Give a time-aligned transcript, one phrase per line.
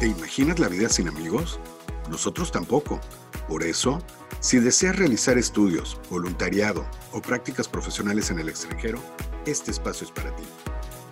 [0.00, 1.58] ¿Te imaginas la vida sin amigos?
[2.08, 3.00] Nosotros tampoco.
[3.48, 4.00] Por eso,
[4.38, 9.00] si deseas realizar estudios, voluntariado o prácticas profesionales en el extranjero,
[9.44, 10.44] este espacio es para ti.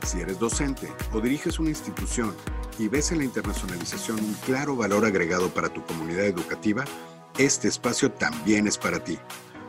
[0.07, 2.33] Si eres docente o diriges una institución
[2.79, 6.85] y ves en la internacionalización un claro valor agregado para tu comunidad educativa,
[7.39, 9.19] este espacio también es para ti.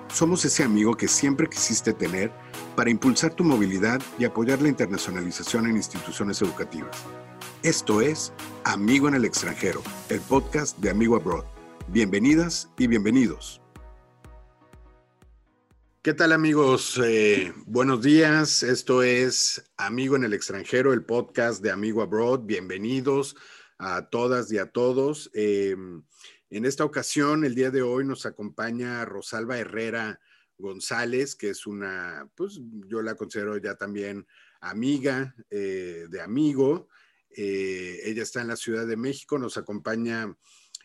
[0.10, 2.32] Somos ese amigo que siempre quisiste tener
[2.76, 6.98] para impulsar tu movilidad y apoyar la internacionalización en instituciones educativas.
[7.62, 8.34] Esto es
[8.64, 11.46] Amigo en el extranjero, el podcast de Amigo Abroad.
[11.90, 13.62] Bienvenidas y bienvenidos.
[16.02, 17.00] ¿Qué tal amigos?
[17.04, 18.64] Eh, buenos días.
[18.64, 22.42] Esto es Amigo en el extranjero, el podcast de Amigo Abroad.
[22.44, 23.36] Bienvenidos
[23.78, 25.30] a todas y a todos.
[25.34, 26.04] Em,
[26.50, 30.20] en esta ocasión, el día de hoy, nos acompaña Rosalba Herrera
[30.58, 34.26] González, que es una, pues yo la considero ya también
[34.62, 36.88] amiga eh, de amigo.
[37.30, 40.36] Eh, ella está en la Ciudad de México, nos acompaña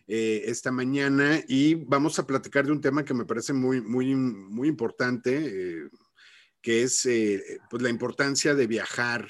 [0.07, 4.13] eh, esta mañana y vamos a platicar de un tema que me parece muy, muy,
[4.15, 5.89] muy importante,
[6.61, 7.07] que es
[7.69, 9.27] pues la importancia de viajar,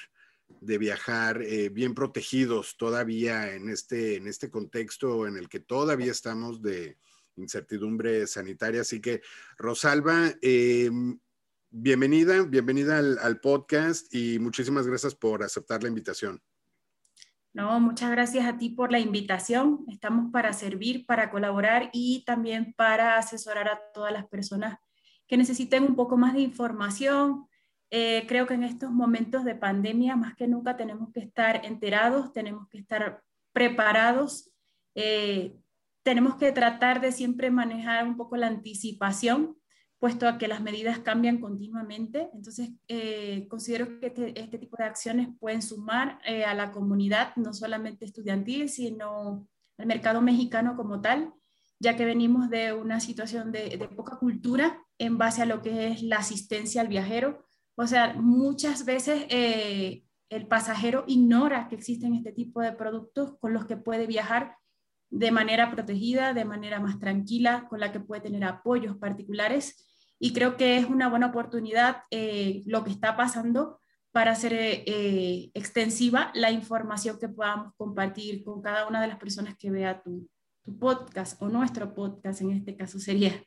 [0.66, 1.40] de viajar
[1.72, 6.98] bien protegidos todavía en este, en este contexto en el que todavía estamos de
[7.36, 8.82] incertidumbre sanitaria.
[8.82, 9.22] Así que,
[9.58, 10.34] Rosalba,
[11.70, 16.42] bienvenida, bienvenida al podcast y muchísimas gracias por aceptar la invitación.
[17.54, 19.86] No, muchas gracias a ti por la invitación.
[19.88, 24.80] Estamos para servir, para colaborar y también para asesorar a todas las personas
[25.28, 27.48] que necesiten un poco más de información.
[27.96, 32.34] Eh, creo que en estos momentos de pandemia, más que nunca, tenemos que estar enterados,
[32.34, 34.52] tenemos que estar preparados,
[34.96, 35.56] eh,
[36.02, 39.56] tenemos que tratar de siempre manejar un poco la anticipación
[40.04, 42.30] puesto a que las medidas cambian continuamente.
[42.34, 47.34] Entonces, eh, considero que este, este, tipo de acciones pueden sumar eh, a la comunidad,
[47.38, 51.34] no solamente estudiantil, sino al mercado mexicano como tal,
[51.80, 56.04] ya que venimos de una situación de, poca cultura en base a lo que es
[56.04, 57.46] la asistencia al viajero.
[57.76, 63.54] O sea, muchas veces eh, el pasajero ignora que existen este tipo de productos con
[63.54, 64.58] los que puede viajar
[65.10, 69.90] de manera protegida, de manera más tranquila, con la que puede tener apoyos particulares
[70.20, 75.52] y creo que es una buena oportunidad eh, lo que está pasando para hacer eh,
[75.54, 80.30] extensiva la información que podamos compartir con cada una de las personas que vea tu,
[80.64, 83.44] tu podcast o nuestro podcast en este caso sería.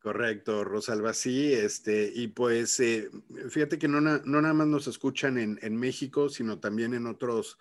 [0.00, 3.10] Correcto, Rosalba, sí, este, y pues eh,
[3.50, 7.58] fíjate que no, no, nada más nos escuchan en, en, México, sino también en otros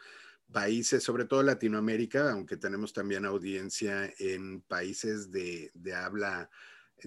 [0.52, 6.50] países, sobre todo Latinoamérica, aunque tenemos también audiencia en países de, de habla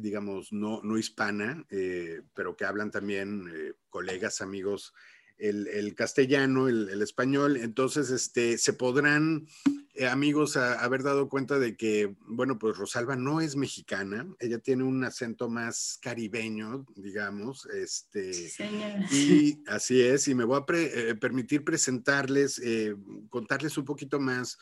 [0.01, 4.95] digamos, no, no hispana, eh, pero que hablan también eh, colegas, amigos,
[5.39, 7.57] el, castellano, el, español.
[7.57, 9.47] Entonces, este, se podrán,
[9.95, 14.85] eh, amigos, haber dado cuenta de que, bueno, pues Rosalba no es mexicana, ella tiene
[14.85, 18.31] un acento más caribeño, digamos, este,
[19.11, 20.67] y así es, y me voy a
[21.17, 22.61] permitir presentarles,
[23.29, 24.59] contarles un poquito más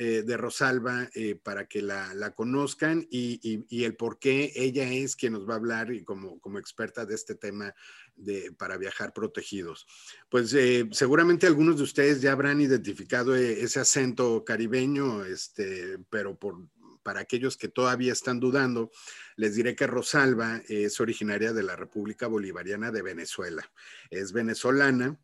[0.00, 5.32] eh, de Rosalba eh, para que la, conozcan y, el por qué ella es quien
[5.32, 7.74] nos va a hablar y como, como experta de este tema
[8.14, 9.88] de, para viajar protegidos.
[10.28, 16.68] Pues eh, seguramente algunos de ustedes ya habrán identificado ese acento caribeño, este, pero por,
[17.02, 18.92] para aquellos que todavía están dudando,
[19.34, 23.68] les diré que Rosalba es originaria de la República Bolivariana de Venezuela.
[24.10, 25.18] Es venezolana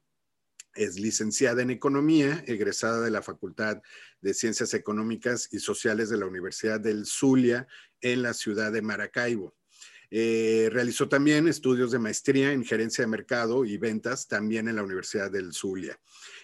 [0.75, 3.83] es licenciada en Economía, egresada de la Facultad
[4.21, 7.67] de Ciencias Económicas y Sociales de la Universidad del Zulia
[8.01, 9.55] en la ciudad de Maracaibo.
[10.11, 14.85] Eh, realizó también estudios de maestría en gerencia de mercado y ventas también en la
[14.85, 15.99] Universidad del Zulia.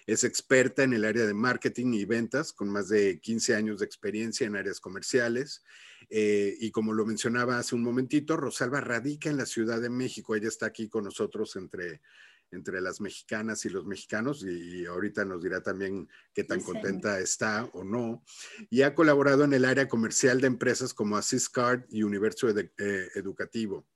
[0.07, 3.87] Es experta en el área de marketing y ventas con más de 15 años de
[3.87, 5.63] experiencia en áreas comerciales.
[6.09, 10.35] Eh, y como lo mencionaba hace un momentito, Rosalba radica en la Ciudad de México.
[10.35, 12.01] Ella está aquí con nosotros entre
[12.51, 17.65] entre las mexicanas y los mexicanos y, ahorita nos dirá también qué tan contenta está
[17.73, 18.25] o no.
[18.71, 23.87] Y ha colaborado en el área comercial de empresas como Assistcard y Universo eh, Educativo.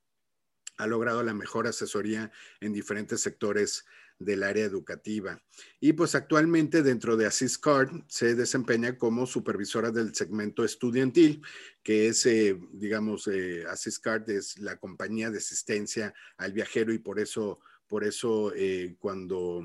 [0.77, 3.85] Ha logrado la mejor asesoría en diferentes sectores
[4.19, 5.41] del área educativa.
[5.79, 11.41] Y pues actualmente dentro de Assistcard se desempeña como supervisora del segmento estudiantil,
[11.83, 13.65] que es, eh, digamos, eh,
[14.27, 19.61] es la compañía de asistencia al viajero y por eso por eso eh, cuando,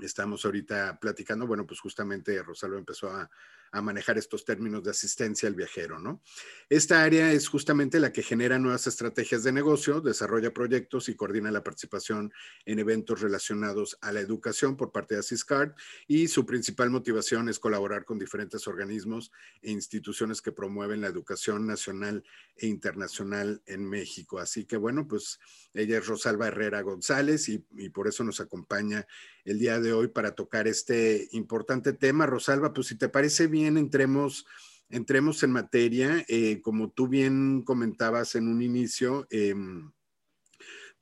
[0.00, 3.30] estamos ahorita platicando, bueno, pues justamente Rosalba empezó a,
[3.72, 6.22] a manejar estos términos de asistencia al viajero, ¿no?
[6.68, 11.50] Esta área es justamente la que genera nuevas estrategias de negocio, desarrolla proyectos y coordina
[11.50, 12.32] la participación
[12.66, 15.72] en eventos relacionados a la educación por parte de Asiscard
[16.06, 19.32] y su principal motivación es colaborar con diferentes organismos
[19.62, 22.24] e instituciones que promueven la educación nacional
[22.56, 24.38] e internacional en México.
[24.38, 25.40] Así que bueno, pues
[25.72, 29.06] ella es Rosalba Herrera González y, y por eso nos acompaña
[29.44, 32.26] el día de hoy para tocar este importante tema.
[32.26, 34.46] Rosalba, pues si te parece bien, entremos,
[34.88, 36.24] entremos en materia.
[36.28, 39.90] Eh, como tú bien comentabas en un inicio, em,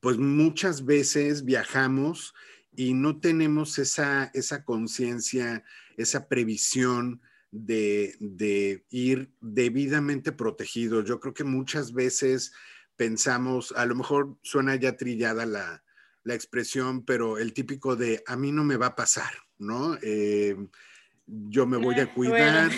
[0.01, 2.35] pues muchas veces viajamos
[2.75, 5.65] y no tenemos esa, esa conciencia,
[5.97, 7.21] esa previsión
[7.51, 11.03] de, de, ir debidamente protegido.
[11.05, 12.53] Yo creo que muchas veces
[12.97, 15.83] pensamos, a lo mejor suena ya trillada la,
[16.25, 19.97] la expresión, pero el típico de a mí no me va a pasar, ¿no?
[20.03, 20.57] Eh,
[21.27, 22.71] yo me voy a cuidar.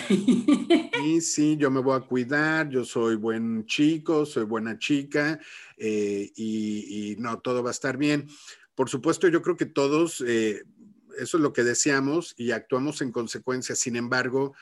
[1.03, 5.39] Y sí, yo me voy a cuidar, yo soy buen chico, soy buena chica
[5.77, 8.27] eh, y, no, todo va a estar bien.
[8.75, 10.63] Por supuesto, yo creo que todos, eh,
[11.19, 13.75] eso es lo que deseamos y actuamos en consecuencia.
[13.75, 14.53] Sin embargo,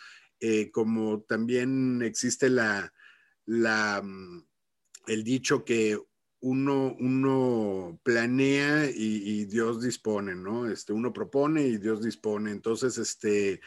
[0.71, 2.91] como también existe la,
[3.45, 4.43] la, mm,
[5.07, 5.99] el dicho que
[6.41, 10.69] uno, uno planea y, Dios dispone, ¿no?
[10.69, 12.51] Este, uno propone y Dios dispone.
[12.51, 13.61] Entonces, este,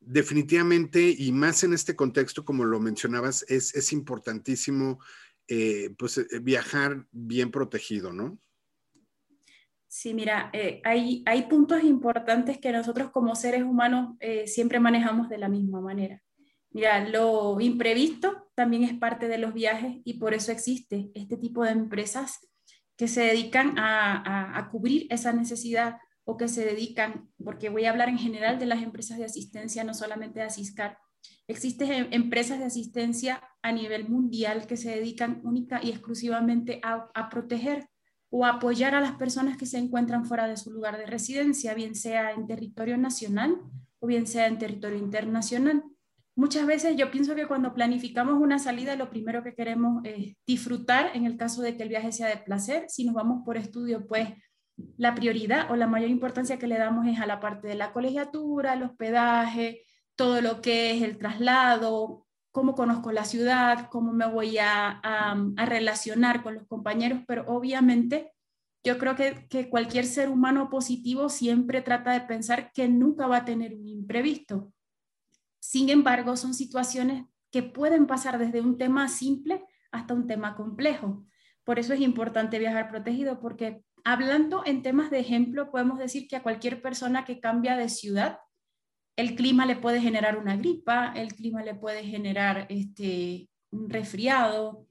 [0.00, 5.00] definitivamente, y más en este contexto, como lo mencionabas, es, importantísimo
[5.48, 8.38] eh, pues, eh, viajar bien protegido, ¿no?
[9.86, 15.38] Sí, mira, eh, hay, hay, puntos importantes que nosotros como seres humanos siempre manejamos de
[15.38, 16.22] la misma manera.
[16.70, 21.62] Mira, lo imprevisto también es parte de los viajes y por eso existe este tipo
[21.62, 22.40] de empresas
[22.96, 28.08] que se dedican a, cubrir esa necesidad o que se dedican, porque voy a hablar
[28.08, 30.98] en general de las empresas de asistencia, no solamente de Asiscar.
[31.46, 37.08] Existen em, empresas de asistencia a nivel mundial que se dedican única y exclusivamente a,
[37.14, 37.88] a proteger
[38.28, 41.94] o apoyar a las personas que se encuentran fuera de su lugar de residencia, bien
[41.94, 43.56] sea en territorio nacional
[44.00, 45.84] o bien sea en territorio internacional.
[46.38, 51.10] Muchas veces yo pienso que cuando planificamos una salida, lo primero que queremos es disfrutar
[51.16, 52.84] en el caso de que el viaje sea de placer.
[52.86, 54.28] Si nos vamos por estudio, pues
[54.96, 57.92] la prioridad o la mayor importancia que le damos es a la parte de la
[57.92, 59.82] colegiatura, el hospedaje,
[60.14, 66.44] todo lo que es el traslado, cómo conozco la ciudad, cómo me voy a, relacionar
[66.44, 68.32] con los compañeros, pero obviamente
[68.84, 73.44] yo creo que, cualquier ser humano positivo siempre trata de pensar que nunca va a
[73.44, 74.72] tener un imprevisto.
[75.68, 81.26] Sin embargo, son situaciones que pueden pasar desde un tema simple hasta un tema complejo.
[81.62, 86.36] Por eso es importante viajar protegido, porque hablando en temas de ejemplo, podemos decir que
[86.36, 88.38] a cualquier persona que cambia de ciudad,
[89.14, 94.86] el clima le puede generar una gripa, el clima le puede generar este, un resfriado,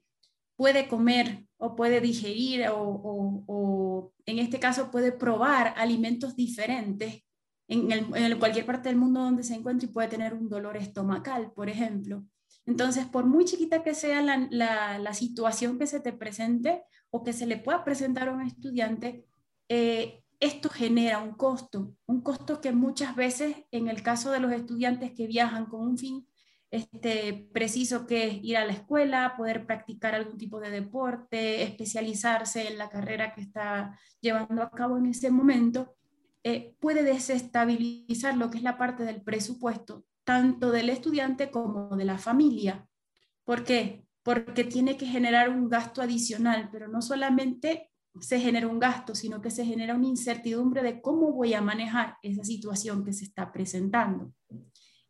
[0.54, 7.24] puede comer o puede digerir o en este caso puede probar alimentos diferentes
[7.68, 11.68] en, cualquier parte del mundo donde se encuentre y puede tener un dolor estomacal, por
[11.68, 12.24] ejemplo.
[12.66, 17.46] Entonces, por muy chiquita que sea la, situación que se te presente o que se
[17.46, 19.26] le pueda presentar a un estudiante,
[19.68, 24.52] eh, esto genera un costo, un costo que muchas veces, en el caso de los
[24.52, 26.26] estudiantes que viajan con un fin
[26.70, 32.68] este, preciso que es ir a la escuela, poder practicar algún tipo de deporte, especializarse
[32.68, 35.96] en la carrera que está llevando a cabo en ese momento,
[36.44, 42.04] eh, puede desestabilizar lo que es la parte del presupuesto, tanto del estudiante como de
[42.04, 42.86] la familia.
[43.44, 44.04] ¿Por qué?
[44.22, 49.40] Porque tiene que generar un gasto adicional, pero no solamente se genera un gasto, sino
[49.40, 53.52] que se genera una incertidumbre de cómo voy a manejar esa situación que se está
[53.52, 54.32] presentando.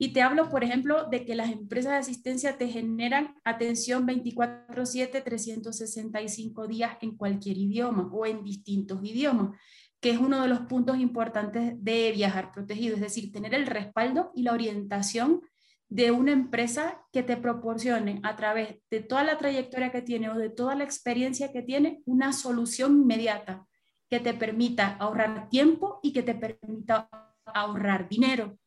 [0.00, 5.21] Y te hablo, por ejemplo, de que las empresas de asistencia te generan atención 24/7,
[5.21, 9.59] 365 días en cualquier idioma o en distintos idiomas
[10.00, 14.31] que es uno de los puntos importantes de viajar protegido, es decir, tener el respaldo
[14.35, 15.40] y la orientación
[15.88, 20.35] de una empresa que te proporcione a través de toda la trayectoria que tiene o
[20.35, 23.67] de toda la experiencia que tiene una solución inmediata
[24.09, 27.09] que te permita ahorrar tiempo y que te permita
[27.47, 28.59] ahorrar dinero.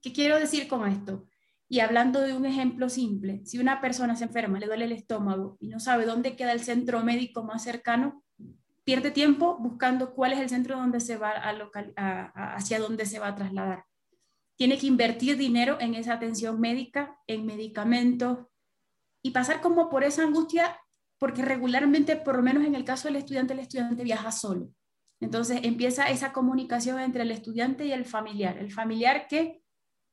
[0.00, 1.26] ¿Qué quiero decir con esto?
[1.68, 5.56] Y hablando de un ejemplo simple, si una persona se enferma, le duele el estómago
[5.60, 8.22] y no sabe dónde queda el centro médico más cercano,
[8.84, 13.28] pierde tiempo buscando cuál es el centro donde se va a hacia dónde se va
[13.28, 13.84] a trasladar.
[14.56, 18.46] Tiene que invertir dinero en esa atención médica, en medicamentos
[19.22, 20.78] y pasar como por esa angustia,
[21.18, 24.72] porque regularmente, por lo menos en el caso del estudiante, el estudiante viaja solo.
[25.20, 28.58] Entonces empieza esa comunicación entre el estudiante y el familiar.
[28.58, 29.62] El familiar que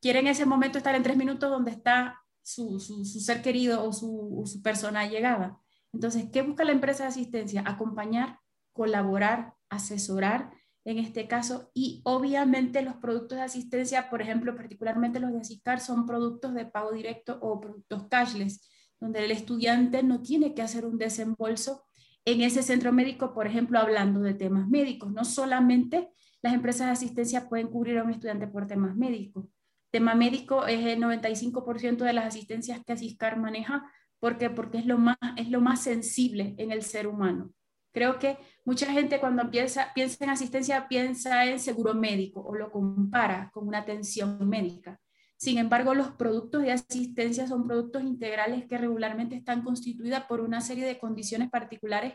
[0.02, 4.44] quiere en ese momento estar en tres minutos donde está su, ser querido o su,
[4.46, 5.60] su persona llegada.
[5.94, 7.64] Entonces, ¿qué busca la empresa de asistencia?
[7.66, 8.40] Acompañar,
[8.80, 10.54] colaborar, asesorar
[10.86, 15.82] en este caso y obviamente los productos de asistencia, por ejemplo, particularmente los de Asicar,
[15.82, 18.62] son productos de pago directo o productos cashless,
[19.02, 21.84] donde el estudiante no tiene que hacer un desembolso
[22.24, 25.12] en ese centro médico, por ejemplo, hablando de temas médicos.
[25.12, 26.10] No solamente
[26.42, 29.46] las empresas de asistencia pueden cubrir a un estudiante por temas médicos.
[29.92, 33.92] Tema médico es el 95% de las asistencias que Asiscar maneja.
[34.22, 34.50] ¿Por qué?
[34.50, 37.52] Porque es lo, más, es lo más sensible en el ser humano.
[37.92, 42.72] Creo que mucha gente cuando piensa, piensa en asistencia piensa en seguro médico o lo
[42.72, 45.00] compara con una atención médica.
[45.38, 50.60] Sin embargo, los productos de asistencia son productos integrales que regularmente están constituidos por una
[50.62, 52.14] serie de condiciones particulares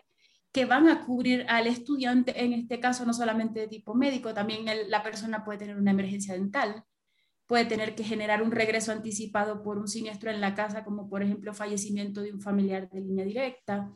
[0.52, 4.64] que van a cubrir al estudiante, en este caso no solamente de tipo médico, también
[4.88, 6.85] la persona puede tener una emergencia dental,
[7.47, 11.23] puede tener que generar un regreso anticipado por un siniestro en la casa, como por
[11.23, 13.90] ejemplo fallecimiento de un familiar de línea directa,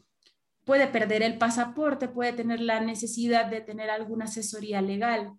[0.68, 5.32] puede perder el pasaporte, puede tener la necesidad de tener alguna asesoría legal.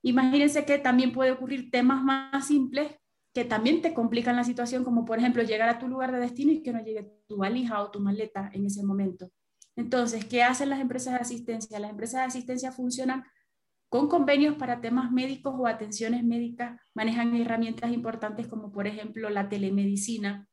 [0.00, 2.92] Imagínense que también puede ocurrir temas más simples
[3.34, 6.52] que también te complican la situación, como por ejemplo llegar a tu lugar de destino
[6.52, 9.32] y que no llegue tu valija o tu maleta en ese momento.
[9.74, 11.80] Entonces, ¿qué hacen las empresas de asistencia?
[11.80, 13.24] Las empresas de asistencia funcionan
[13.88, 19.48] con convenios para temas médicos o atenciones médicas, manejan herramientas importantes como por ejemplo la
[19.48, 20.46] telemedicina,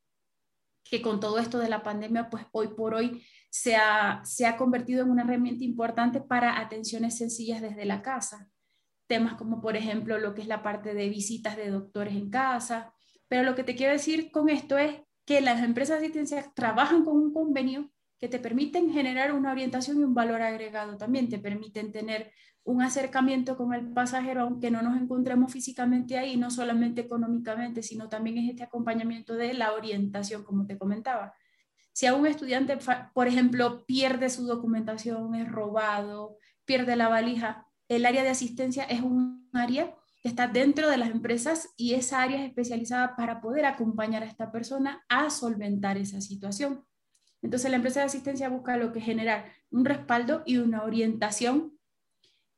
[0.84, 4.58] que con todo esto de la pandemia, pues hoy por hoy se ha, se ha
[4.58, 8.50] convertido en una herramienta importante para atenciones sencillas desde la casa
[9.08, 12.94] temas como por ejemplo lo que es la parte de visitas de doctores en casa.
[13.28, 17.04] Pero lo que te quiero decir con esto es que las empresas de asistencia trabajan
[17.04, 17.90] con un convenio
[18.20, 22.32] que te permiten generar una orientación y un valor agregado también, te permiten tener
[22.64, 28.10] un acercamiento con el pasajero, aunque no nos encontremos físicamente ahí, no solamente económicamente, sino
[28.10, 31.34] también es este acompañamiento de la orientación, como te comentaba.
[31.98, 32.78] Si a un estudiante,
[33.12, 39.02] por ejemplo, pierde su documentación, es robado, pierde la valija, el área de asistencia es
[39.02, 43.66] un área que está dentro de las empresas y esa área es especializada para poder
[43.66, 46.86] acompañar a esta persona a solventar esa situación.
[47.42, 51.80] Entonces la empresa de asistencia busca lo que generar un respaldo y una orientación,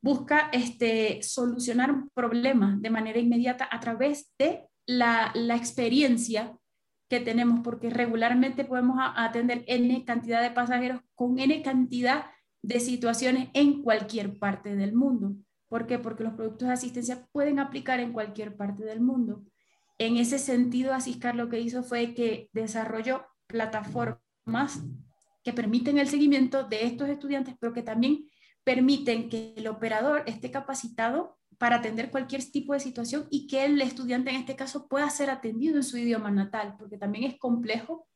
[0.01, 6.59] busca este, solucionar un problema de manera inmediata a través de la experiencia
[7.09, 12.27] que tenemos, porque regularmente podemos atender N cantidad de pasajeros con N cantidad
[12.61, 15.35] de situaciones en cualquier parte del mundo.
[15.67, 15.99] ¿Por qué?
[15.99, 19.43] Porque los productos de asistencia pueden aplicar en cualquier parte del mundo.
[19.97, 24.81] En ese sentido, Asiscar lo que hizo fue que desarrolló plataformas
[25.43, 28.25] que permiten el seguimiento de estos estudiantes, pero que también
[28.63, 33.79] permiten que el operador esté capacitado para atender cualquier tipo de situación y que el
[33.81, 38.07] estudiante en este caso pueda ser atendido en su idioma natal, porque también es complejo,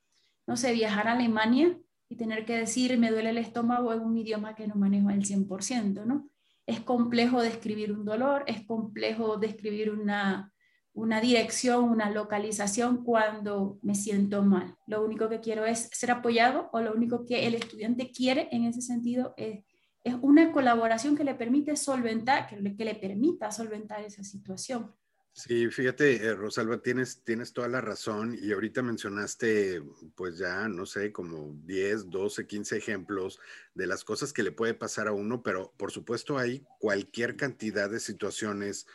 [0.48, 4.18] no sé, viajar a Alemania y tener que decir me duele el estómago en un
[4.18, 6.30] idioma que no manejo al 100%, ¿no?
[6.66, 10.54] Es complejo describir un dolor, es complejo describir una,
[10.94, 14.78] una dirección, una localización cuando me siento mal.
[14.88, 18.64] Lo único que quiero es ser apoyado o lo único que el estudiante quiere en
[18.64, 19.66] ese sentido es,
[20.04, 24.94] es una colaboración que le permite solventar, que le, que le permita solventar esa situación.
[25.36, 29.82] Sí, fíjate, eh, Rosalba, tienes, tienes toda la razón y ahorita mencionaste,
[30.14, 33.40] pues ya, no sé, como 10, 12, 15 ejemplos
[33.74, 37.90] de las cosas que le puede pasar a uno, pero por supuesto hay cualquier cantidad
[37.90, 38.86] de situaciones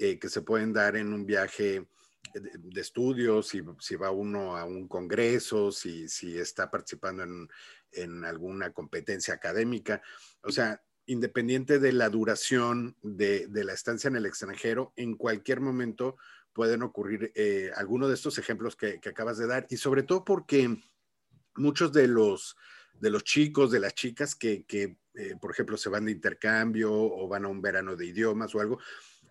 [0.00, 1.86] eh, que se pueden dar en un viaje
[2.32, 7.48] de, estudios, si, si, va uno a un congreso, si, si está participando en,
[7.92, 10.02] en alguna competencia académica.
[10.42, 16.16] O sea, independiente de la duración de, la estancia en el extranjero, en cualquier momento
[16.52, 20.76] pueden ocurrir eh, algunos de estos ejemplos que, acabas de dar y sobre todo porque
[21.56, 22.56] muchos de los,
[22.94, 27.28] de los chicos, de las chicas que, eh, por ejemplo, se van de intercambio o
[27.28, 28.78] van a un verano de idiomas o algo,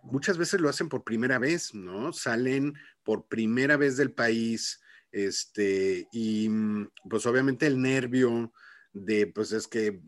[0.03, 2.13] muchas veces lo hacen por primera vez, ¿no?
[2.13, 4.81] Salen por primera vez del país,
[5.11, 8.51] este, y mm, pues obviamente el nervio
[8.93, 10.01] de, pues es que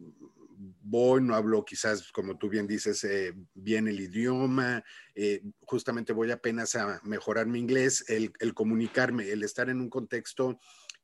[0.57, 4.83] voy, no hablo quizás, como tú bien dices, eh, bien el idioma,
[5.13, 10.59] eh, justamente voy apenas a mejorar mi inglés, el, comunicarme, el estar en un contexto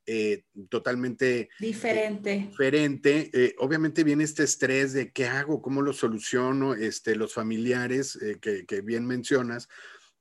[0.06, 2.48] eh, totalmente diferente.
[2.50, 3.56] diferente.
[3.60, 8.82] obviamente viene este estrés de qué hago, cómo lo soluciono, este, los familiares que, que,
[8.82, 9.70] bien mencionas.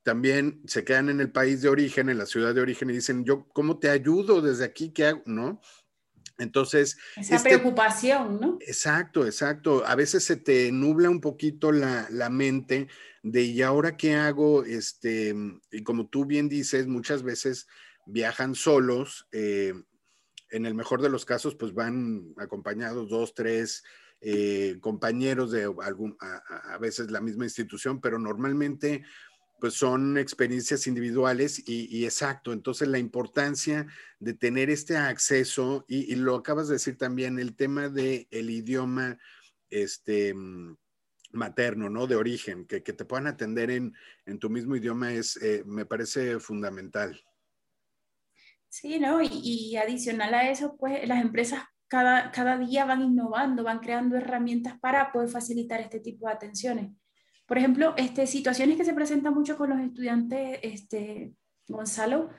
[0.02, 3.24] También se quedan en el país de origen, en la ciudad de origen y dicen,
[3.24, 4.92] yo, ¿cómo te ayudo desde aquí?
[4.92, 5.22] ¿Qué hago?
[5.26, 5.60] ¿No?
[6.40, 6.96] Entonces.
[7.16, 8.58] Esa este preocupación, ¿no?
[8.60, 9.84] Exacto, exacto.
[9.86, 12.88] A veces se te nubla un poquito la, la, mente
[13.22, 14.64] de, ¿y ahora qué hago?
[14.64, 15.34] Este,
[15.70, 17.66] y como tú bien dices, muchas veces
[18.10, 19.28] viajan solos.
[19.32, 19.74] Eh,
[20.50, 23.84] en el mejor de los casos, pues van acompañados dos, tres
[24.20, 29.04] eh, compañeros de algún, a, a, veces la misma institución, pero normalmente
[29.60, 33.86] pues son experiencias individuales y, exacto, entonces la importancia
[34.18, 39.18] de tener este acceso y, lo acabas de decir también, el tema del el idioma
[39.68, 40.76] este, mm,
[41.32, 42.06] materno, ¿no?
[42.06, 43.94] De origen, que, te puedan atender en,
[44.40, 47.22] tu mismo idioma es, eh, me parece fundamental.
[48.70, 49.20] Sí, ¿no?
[49.20, 54.78] Y, adicional a eso, pues las empresas cada, cada día van innovando, van creando herramientas
[54.78, 56.92] para poder facilitar este tipo de atenciones.
[57.46, 61.34] Por ejemplo, este, situaciones que se presentan mucho con los estudiantes, este,
[61.66, 62.30] Gonzalo,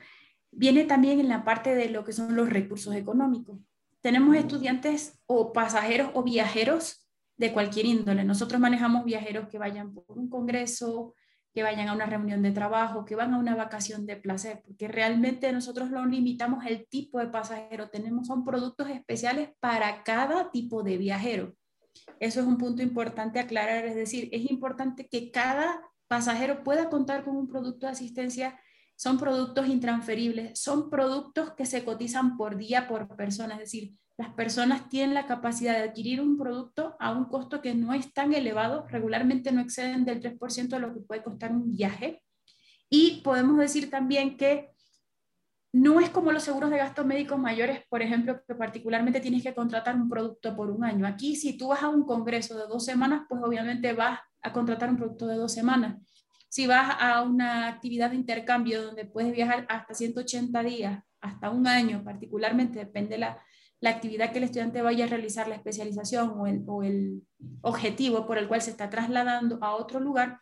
[0.50, 3.58] viene también en la parte de lo que son los recursos económicos.
[4.00, 8.24] Tenemos estudiantes o pasajeros o viajeros de cualquier índole.
[8.24, 11.14] Nosotros manejamos viajeros que vayan por un congreso,
[11.52, 14.88] que vayan a una reunión de trabajo, que van a una vacación de placer, porque
[14.88, 20.82] realmente nosotros no limitamos el tipo de pasajero, tenemos son productos especiales para cada tipo
[20.82, 21.54] de viajero.
[22.20, 27.24] Eso es un punto importante aclarar, es decir, es importante que cada pasajero pueda contar
[27.24, 28.58] con un producto de asistencia.
[28.96, 34.34] Son productos intransferibles, son productos que se cotizan por día por persona, es decir, las
[34.34, 38.32] personas tienen la capacidad de adquirir un producto a un costo que no es tan
[38.32, 42.22] elevado, regularmente no exceden del 3% de lo que puede costar un viaje.
[42.88, 44.70] Y podemos decir también que
[45.72, 49.54] no es como los seguros de gastos médicos mayores, por ejemplo, que particularmente tienes que
[49.54, 51.04] contratar un producto por un año.
[51.04, 54.88] Aquí, si tú vas a un congreso de dos semanas, pues obviamente vas a contratar
[54.88, 55.96] un producto de dos semanas.
[56.48, 61.66] Si vas a una actividad de intercambio donde puedes viajar hasta 180 días, hasta un
[61.66, 63.42] año, particularmente, depende la,
[63.82, 67.22] la actividad que el estudiante vaya a realizar, la especialización o el, o el
[67.62, 70.40] objetivo por el cual se está trasladando a otro lugar,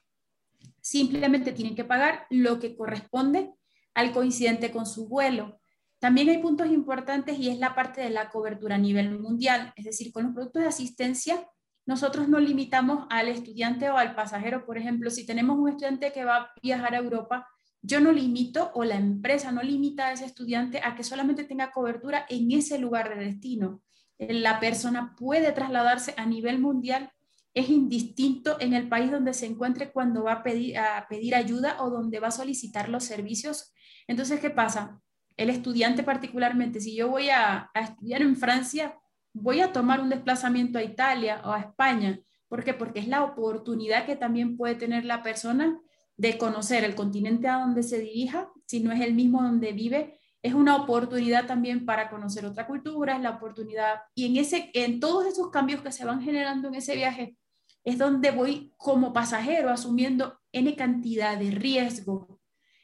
[0.81, 3.53] simplemente tienen que pagar lo que corresponde
[3.95, 5.59] al coincidente con su vuelo.
[5.99, 9.87] También hay puntos importantes y es la parte de la cobertura a nivel mundial, es
[9.87, 11.47] decir, con los productos de asistencia
[11.87, 14.65] nosotros no limitamos al estudiante o al pasajero.
[14.65, 17.49] Por ejemplo, si tenemos un estudiante que va a viajar a Europa,
[17.83, 21.73] yo no limito o la empresa no limita a ese estudiante a que solamente tenga
[21.73, 23.83] cobertura en ese lugar de destino.
[24.19, 27.11] La persona puede trasladarse a nivel mundial
[27.55, 31.83] es indistinto en el país donde se encuentre cuando va a pedir, a pedir ayuda
[31.83, 33.73] o donde va a solicitar los servicios.
[34.07, 35.01] Entonces, ¿qué pasa?
[35.37, 38.97] El estudiante particularmente, si yo voy a, estudiar en Francia,
[39.33, 42.21] voy a tomar un desplazamiento a Italia o a España.
[42.49, 42.75] ¿Por qué?
[42.75, 45.81] Porque es la oportunidad que también puede tener la persona
[46.21, 50.21] de conocer el continente a donde se dirija, si no es el mismo donde vive,
[50.43, 55.01] es una oportunidad también para conocer otra cultura, es la oportunidad, y en, ese, en
[55.01, 57.39] todos esos cambios que se van generando en ese viaje,
[57.85, 62.39] es donde voy como pasajero asumiendo N cantidad de riesgo.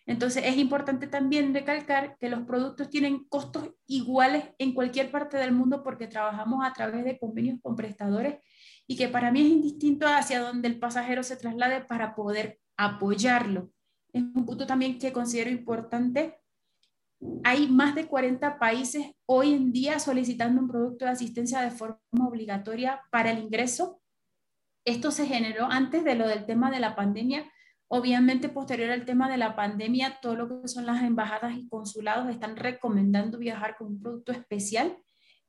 [0.07, 5.53] Entonces es importante también recalcar que los productos tienen costos iguales en cualquier parte del
[5.53, 8.38] mundo porque trabajamos a través de convenios con prestadores
[8.87, 13.71] y que para mí es indistinto hacia donde el pasajero se traslade para poder apoyarlo.
[14.12, 16.39] Es un punto también que considero importante.
[17.45, 21.99] Hay más de 40 países hoy en día solicitando un producto de asistencia de forma
[22.29, 24.01] obligatoria para el ingreso
[24.87, 27.51] esto se generó antes de lo del tema de la pandemia.
[27.89, 32.31] Obviamente, posterior al tema de la pandemia, todo lo que son las embajadas y consulados
[32.31, 34.97] están recomendando viajar con un producto especial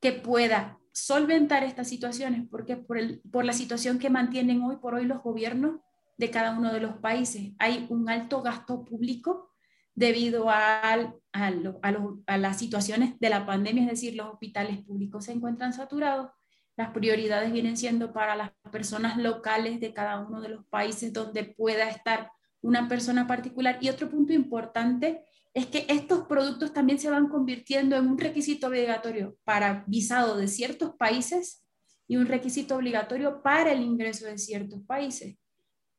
[0.02, 2.98] que pueda solventar estas situaciones, porque por,
[3.32, 5.82] por la situación que mantienen hoy por hoy los gobiernos
[6.18, 9.54] de cada uno de los países, hay un alto gasto público
[9.94, 15.74] debido a, a las situaciones de la pandemia, es decir, los hospitales públicos se encuentran
[15.74, 16.30] saturados
[16.78, 21.44] las prioridades vienen siendo para las personas locales de cada uno de los países donde
[21.44, 23.80] pueda estar una persona particular.
[23.82, 25.26] Y otro punto importante
[25.56, 30.48] es que estos productos también se van convirtiendo en un requisito obligatorio para visado de
[30.48, 31.66] ciertos países
[32.08, 35.36] y un requisito obligatorio para el ingreso de ciertos países.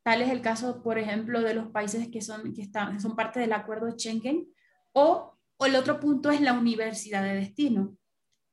[0.02, 3.40] Tal es el caso, por ejemplo, de los países que son, que están, son parte
[3.40, 4.48] del acuerdo Schengen
[4.92, 7.96] o, o el otro punto es la universidad de destino.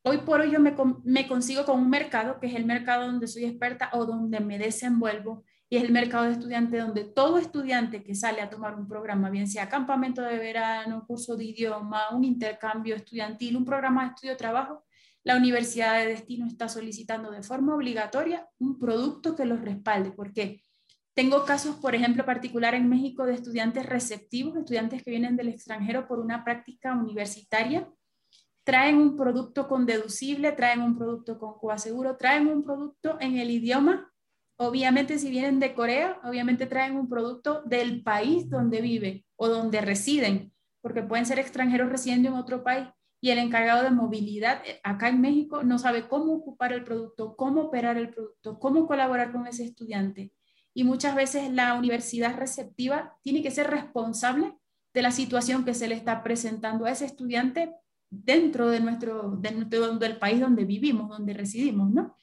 [0.04, 3.28] Hoy por hoy yo me, me, consigo con un mercado que es el mercado donde
[3.28, 8.04] soy experta o donde me desenvuelvo y es el mercado de estudiantes donde todo estudiante
[8.04, 12.24] que sale a tomar un programa, bien sea campamento de verano, curso de idioma, un
[12.24, 14.84] intercambio estudiantil, un programa de estudio-trabajo,
[15.24, 20.12] la universidad de destino está solicitando de forma obligatoria un producto que los respalde.
[20.12, 20.62] ¿Por qué?
[21.16, 26.08] Tengo casos, por ejemplo, particular en México de estudiantes receptivos, estudiantes que vienen del extranjero
[26.08, 27.90] por una práctica universitaria
[28.66, 33.52] traen un producto con deducible, traen un producto con coaseguro, traen un producto en el
[33.52, 34.12] idioma.
[34.58, 39.82] Obviamente, si vienen de Corea, obviamente traen un producto del país donde viven o donde
[39.82, 40.52] residen,
[40.82, 42.88] porque pueden ser extranjeros residiendo en otro país
[43.22, 47.36] y el encargado de movilidad eh, acá en México no sabe cómo ocupar el producto,
[47.36, 50.32] cómo operar el producto, cómo colaborar con ese estudiante.
[50.78, 54.54] Y muchas veces la universidad receptiva tiene que ser responsable
[54.94, 57.74] de la situación que se le está presentando a ese estudiante
[58.10, 62.16] dentro de nuestro, del país donde vivimos, donde residimos, ¿no?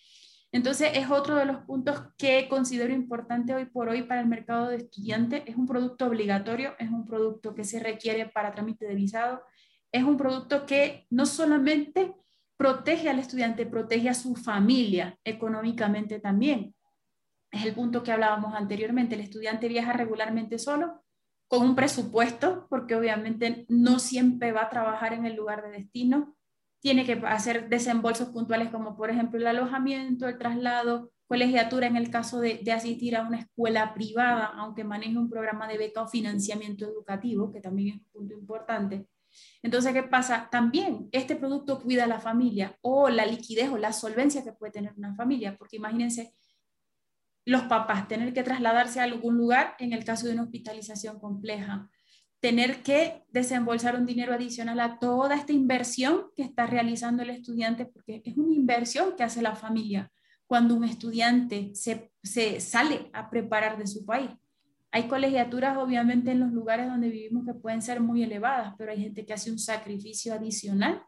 [0.53, 4.69] Entonces es otro de los puntos que considero importante hoy por hoy para el mercado
[4.69, 5.43] de estudiantes.
[5.47, 9.43] Es un producto obligatorio, es un producto que se requiere para trámite de visado,
[9.91, 12.15] es un producto que no solamente
[12.59, 16.75] protege al estudiante, protege a su familia económicamente también.
[17.53, 19.15] Es el punto que hablábamos anteriormente.
[19.15, 21.03] El estudiante viaja regularmente solo
[21.47, 26.35] con un presupuesto, porque obviamente no siempre va a trabajar en el lugar de destino.
[26.81, 32.11] Tiene que hacer desembolsos puntuales como por ejemplo el alojamiento, el traslado, colegiatura en el
[32.11, 36.87] caso de, asistir a una escuela privada, aunque maneje un programa de beca o financiamiento
[36.87, 39.07] educativo, que también es un punto importante.
[39.63, 40.49] Entonces, ¿qué pasa?
[40.51, 44.73] También este producto cuida a la familia o la liquidez o la solvencia que puede
[44.73, 46.35] tener una familia, porque imagínense
[47.45, 51.91] los papás tener que trasladarse a algún lugar en el caso de una hospitalización compleja,
[52.41, 57.87] tener que desembolsar un dinero adicional a toda esta inversión que está realizando el estudiante,
[57.87, 60.11] porque es una inversión que hace la familia
[60.47, 64.31] cuando un estudiante se, se sale a preparar de su país.
[64.91, 69.01] Hay colegiaturas obviamente en los lugares donde vivimos que pueden ser muy elevadas, pero hay
[69.01, 71.03] gente que hace un sacrificio adicional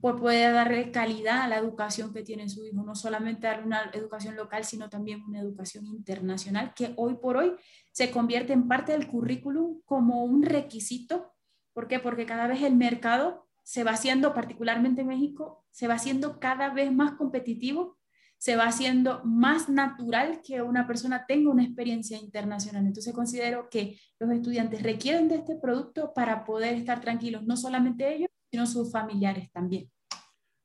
[0.00, 3.90] por poder darle calidad a la educación que tiene su hijo, no solamente darle una
[3.92, 7.54] educación local, sino también una educación internacional que hoy por hoy
[7.92, 11.32] se convierte en parte del currículum como un requisito.
[11.72, 12.00] ¿Por qué?
[12.00, 16.68] Porque cada vez el mercado se va haciendo, particularmente en México, se va haciendo cada
[16.68, 17.98] vez más competitivo
[18.44, 22.84] se va haciendo más natural que una persona tenga una experiencia internacional.
[22.84, 28.14] Entonces considero que los estudiantes requieren de este producto para poder estar tranquilos, no solamente
[28.14, 29.90] ellos, sino sus familiares también.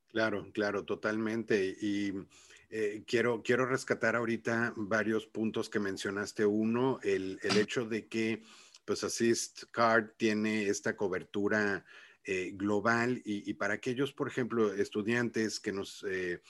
[0.10, 1.76] Claro, claro, totalmente.
[1.82, 2.14] Y
[2.70, 6.46] eh, quiero, quiero rescatar ahorita varios puntos que mencionaste.
[6.46, 8.44] Uno, el, el hecho de que
[8.86, 11.84] pues Assist Card tiene esta cobertura
[12.24, 16.06] eh, global y, para aquellos, por ejemplo, estudiantes que nos...
[16.08, 16.42] Eh,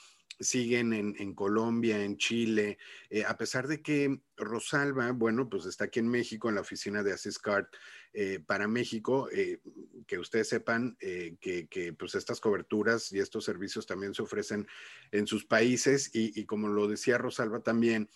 [0.42, 2.78] siguen en, Colombia, en Chile,
[3.26, 7.12] a pesar de que Rosalba, bueno, pues está aquí en México, en la oficina de
[7.12, 7.66] Asiscard
[8.12, 9.60] eh, para México, eh,
[10.06, 14.66] que ustedes sepan que, pues estas coberturas y estos servicios también se ofrecen
[15.12, 18.08] en sus países y, como lo decía Rosalba también,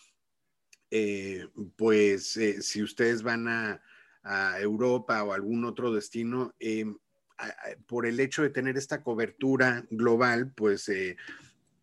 [1.76, 3.80] pues si ustedes van a,
[4.58, 6.54] Europa o algún otro destino,
[7.86, 10.88] por el hecho de tener esta cobertura global, pues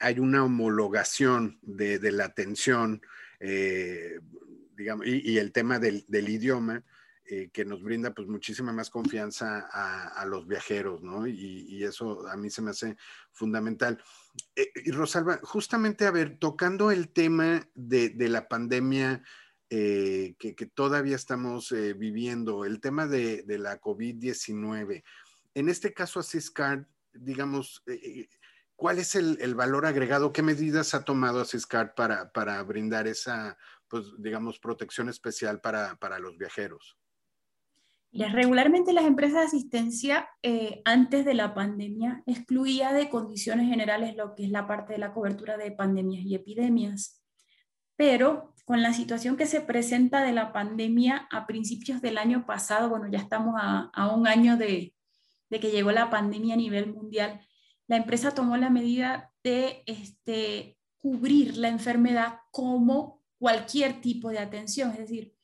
[0.02, 3.02] hay una homologación de, la atención,
[3.40, 4.20] eh,
[4.76, 6.84] digamos, y, el tema del, idioma,
[7.34, 11.26] eh, que nos brinda pues muchísima más confianza a, los viajeros, ¿no?
[11.26, 12.98] Y, eso a mí se me hace
[13.32, 14.04] fundamental.
[14.54, 19.24] Eh, y Rosalba, justamente, a ver, tocando el tema de, la pandemia
[19.70, 25.02] que, todavía estamos viviendo, el tema de, la COVID-19,
[25.54, 27.82] en este caso a Ciscard, digamos,
[28.76, 30.34] ¿Cuál es el, valor agregado?
[30.34, 36.38] ¿Qué medidas ha tomado Ciscard para, para brindar esa, pues, digamos, protección especial para los
[36.38, 36.98] viajeros?
[38.14, 44.36] Regularmente las empresas de asistencia eh, antes de la pandemia excluía de condiciones generales lo
[44.36, 47.24] que es la parte de la cobertura de pandemias y epidemias.
[47.96, 52.90] Pero con la situación que se presenta de la pandemia a principios del año pasado,
[52.90, 54.94] bueno, ya estamos a, a un año de,
[55.50, 57.42] de que llegó la pandemia a nivel mundial,
[57.88, 64.92] la empresa tomó la medida de este, cubrir la enfermedad como cualquier tipo de atención,
[64.92, 65.36] es decir,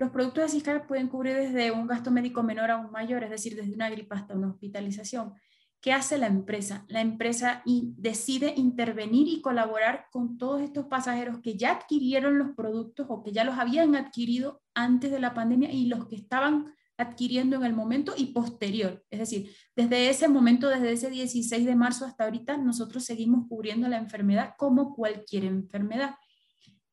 [0.00, 3.28] los productos de Ciscar pueden cubrir desde un gasto médico menor a un mayor, es
[3.28, 5.34] decir, desde una gripa hasta una hospitalización.
[5.78, 6.86] ¿Qué hace la empresa?
[6.88, 13.08] La empresa decide intervenir y colaborar con todos estos pasajeros que ya adquirieron los productos
[13.10, 17.56] o que ya los habían adquirido antes de la pandemia y los que estaban adquiriendo
[17.56, 19.04] en el momento y posterior.
[19.10, 23.86] Es decir, desde ese momento, desde ese 16 de marzo hasta ahorita, nosotros seguimos cubriendo
[23.86, 26.14] la enfermedad como cualquier enfermedad.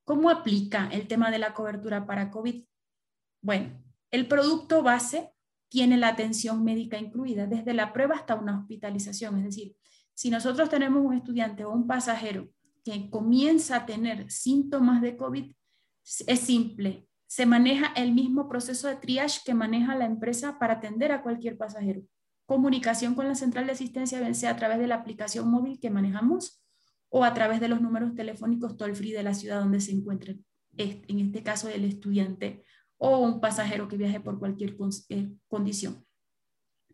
[0.04, 2.66] ¿Cómo aplica el tema de la cobertura para COVID?
[3.48, 3.82] Bueno,
[4.12, 5.32] el producto base
[5.70, 9.38] tiene la atención médica incluida, desde la prueba hasta una hospitalización.
[9.38, 9.78] Es decir,
[10.14, 12.50] si nosotros tenemos un estudiante o un pasajero
[12.84, 15.56] que comienza a tener síntomas de COVID,
[16.28, 21.14] es simple, se maneja el mismo proceso de triage que maneja la empresa para atender
[21.14, 22.02] a cualquier pasajero.
[22.46, 25.90] comunicación con la central de asistencia, bien sea a través de la aplicación móvil que
[25.90, 26.62] manejamos
[27.08, 30.38] o a través de los números telefónicos toll free de la ciudad donde se encuentre,
[30.76, 32.66] en este caso el estudiante
[32.98, 34.76] o un pasajero que viaje por cualquier
[35.10, 36.06] eh, condición.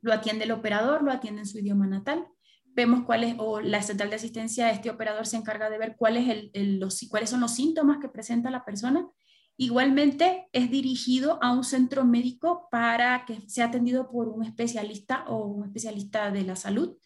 [0.02, 2.28] Lo atiende el operador, lo atiende en su idioma natal.
[2.66, 6.52] Vemos cuál es, o la central de asistencia, este operador se encarga de ver cuál
[6.54, 9.08] los, cuáles son los síntomas que presenta la persona.
[9.56, 15.46] Igualmente es dirigido a un centro médico para que sea atendido por un especialista o
[15.46, 16.98] un especialista de la salud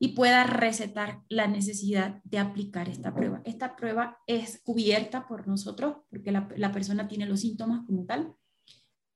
[0.00, 3.40] y pueda recetar la necesidad de aplicar esta prueba.
[3.44, 8.34] Esta prueba es cubierta por nosotros porque la persona tiene los síntomas como tal.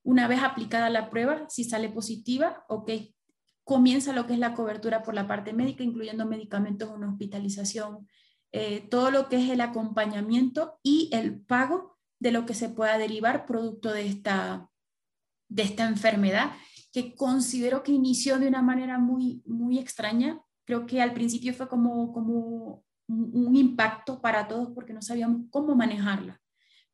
[0.07, 2.93] Una vez aplicada la prueba, si sale positiva, ok,
[3.65, 8.07] comienza lo que es la cobertura por la parte médica, incluyendo medicamentos, una hospitalización,
[8.53, 12.99] eh, todo lo que es el acompañamiento y el pago de lo que se pueda
[12.99, 14.71] derivar producto de esta,
[15.49, 16.53] de esta enfermedad,
[16.93, 20.41] que considero que inició de una manera muy, muy extraña.
[20.67, 25.75] Creo que al principio fue como, como un impacto para todos porque no sabíamos cómo
[25.75, 26.41] manejarla.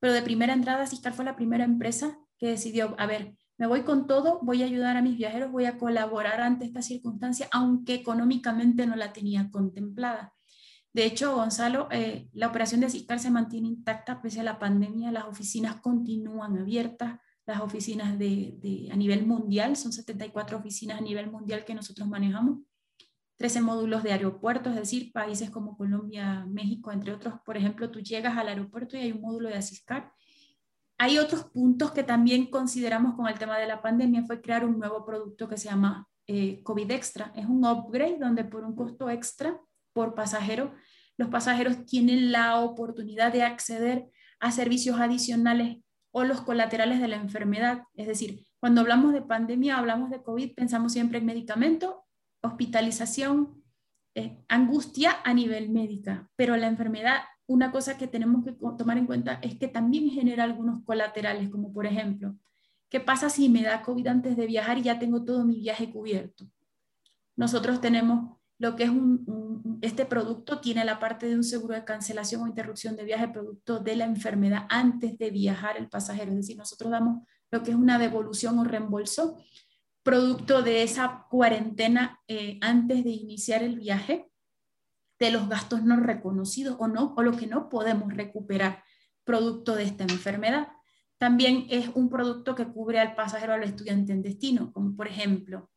[0.00, 3.82] Pero de primera entrada, Ciscar fue la primera empresa que decidió, a ver, me voy
[3.82, 7.94] con todo, voy a ayudar a mis viajeros, voy a colaborar ante esta circunstancia, aunque
[7.94, 10.34] económicamente no la tenía contemplada.
[10.92, 15.12] De hecho, Gonzalo, eh, la operación de CICAR se mantiene intacta pese a la pandemia,
[15.12, 21.30] las oficinas continúan abiertas, las oficinas de, a nivel mundial, son 74 oficinas a nivel
[21.30, 22.58] mundial que nosotros manejamos,
[23.36, 27.34] 13 módulos de aeropuertos, es decir, países como Colombia, México, entre otros.
[27.44, 30.12] Por ejemplo, tú llegas al aeropuerto y hay un módulo de Asiscar
[31.02, 34.78] hay otros puntos que también consideramos con el tema de la pandemia, fue crear un
[34.78, 37.32] nuevo producto que se llama eh, COVID Extra.
[37.34, 39.60] Es un upgrade donde por un costo extra
[39.92, 40.72] por pasajero,
[41.16, 45.78] los pasajeros tienen la oportunidad de acceder a servicios adicionales
[46.12, 47.82] o los colaterales de la enfermedad.
[47.94, 52.04] Es decir, cuando hablamos de pandemia, hablamos de COVID, pensamos siempre en medicamento,
[52.42, 53.60] hospitalización,
[54.14, 59.06] eh, angustia a nivel médica, pero la enfermedad una cosa que tenemos que tomar en
[59.06, 62.34] cuenta es que también genera algunos colaterales, como por ejemplo,
[62.88, 65.90] ¿qué pasa si me da COVID antes de viajar y ya tengo todo mi viaje
[65.90, 66.46] cubierto?
[67.36, 71.84] Nosotros tenemos lo que es un, este producto, tiene la parte de un seguro de
[71.84, 76.30] cancelación o interrupción de viaje producto de la enfermedad antes de viajar el pasajero.
[76.30, 79.36] Es decir, nosotros damos lo que es una devolución o reembolso
[80.02, 84.31] producto de esa cuarentena eh, antes de iniciar el viaje
[85.26, 88.82] de los gastos no reconocidos o, no, o lo que no podemos recuperar
[89.24, 90.68] producto de esta enfermedad.
[91.16, 95.70] También es un producto que cubre al pasajero al estudiante en destino, como por ejemplo,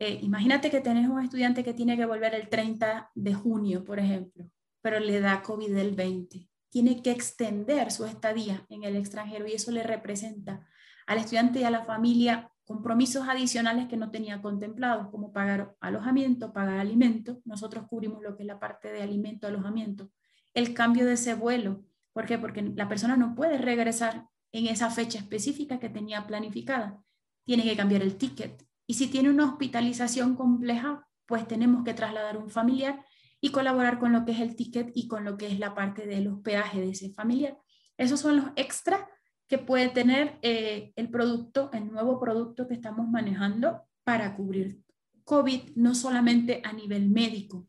[0.00, 3.98] eh, imagínate que tenés un estudiante que tiene que volver el 30 de junio, por
[3.98, 6.48] ejemplo, pero le da COVID del 20.
[6.68, 10.66] Tiene que extender su estadía en el extranjero y eso le representa
[11.06, 16.52] al estudiante y a la familia compromisos adicionales que no tenía contemplados, como pagar alojamiento,
[16.52, 17.40] pagar alimento.
[17.46, 20.10] Nosotros cubrimos lo que es la parte de alimento, alojamiento.
[20.52, 21.82] El cambio de ese vuelo.
[22.12, 22.38] ¿Por qué?
[22.38, 27.02] Porque la persona no puede regresar en esa fecha específica que tenía planificada.
[27.44, 28.62] Tiene que cambiar el ticket.
[28.86, 33.02] Y si tiene una hospitalización compleja, pues tenemos que trasladar un familiar
[33.40, 36.06] y colaborar con lo que es el ticket y con lo que es la parte
[36.06, 37.56] del hospedaje de ese familiar.
[37.96, 39.00] Esos son los extras
[39.48, 44.82] que puede tener eh, el producto, el nuevo producto que estamos manejando para cubrir
[45.24, 47.66] COVID, no solamente a nivel médico.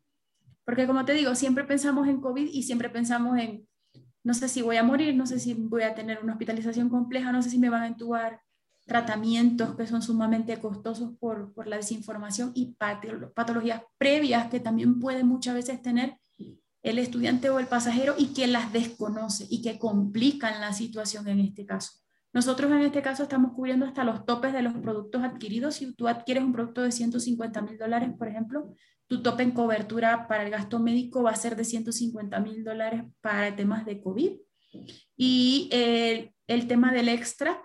[0.65, 3.68] Porque como te digo, siempre pensamos en COVID y siempre pensamos en,
[4.24, 7.32] no sé si voy a morir, no sé si voy a tener una hospitalización compleja,
[7.32, 8.42] no sé si me van a entubar
[8.86, 12.76] tratamientos que son sumamente costosos por, por la desinformación y
[13.34, 16.18] patologías previas que también puede muchas veces tener
[16.82, 21.39] el estudiante o el pasajero y que las desconoce y que complican la situación en
[21.39, 21.92] este caso.
[22.32, 25.76] Nosotros en este caso estamos cubriendo hasta los topes de los productos adquiridos.
[25.76, 28.76] Si tú adquieres un producto de 150 mil dólares, por ejemplo,
[29.08, 33.04] tu tope en cobertura para el gasto médico va a ser de 150 mil dólares
[33.22, 34.34] para temas de COVID.
[35.18, 37.60] Y el, el tema del extra,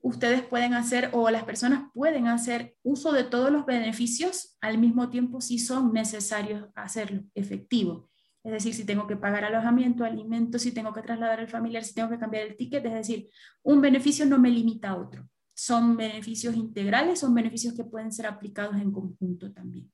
[0.00, 5.10] ustedes pueden hacer o las personas pueden hacer uso de todos los beneficios al mismo
[5.10, 8.08] tiempo si son necesarios hacerlo efectivo.
[8.46, 11.94] Es decir, si tengo que pagar alojamiento, alimentos, si tengo que trasladar al familiar, si
[11.94, 13.28] tengo que cambiar el ticket, es decir,
[13.64, 15.28] un beneficio no me limita a otro.
[15.52, 19.90] Son beneficios integrales, son beneficios que pueden ser aplicados en conjunto también.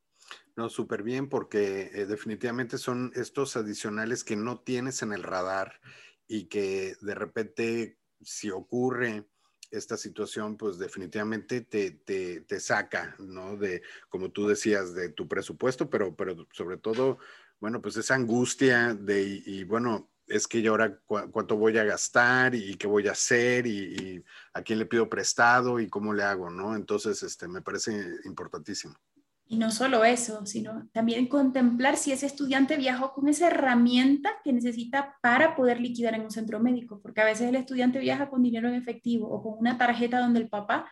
[0.55, 5.81] No, súper bien, porque eh, definitivamente son estos adicionales que no tienes en el radar
[6.29, 9.27] y que de repente, si ocurre
[9.71, 13.57] esta situación, pues definitivamente te, te, te, saca, ¿no?
[13.57, 17.17] De, como tú decías, de tu presupuesto, pero, pero sobre todo
[17.63, 22.57] bueno, pues esa angustia de, y, bueno, es que yo ahora cuánto voy a gastar
[22.57, 26.25] y qué voy a hacer y, y, a quién le pido prestado y cómo le
[26.25, 26.75] hago, ¿no?
[26.75, 27.93] Entonces, este, me parece
[28.25, 28.97] importantísimo.
[29.47, 34.53] Y no solo eso, sino también contemplar si ese estudiante viajó con esa herramienta que
[34.53, 38.43] necesita para poder liquidar en un centro médico, porque a veces el estudiante viaja con
[38.43, 40.91] dinero en efectivo o con una tarjeta donde el papá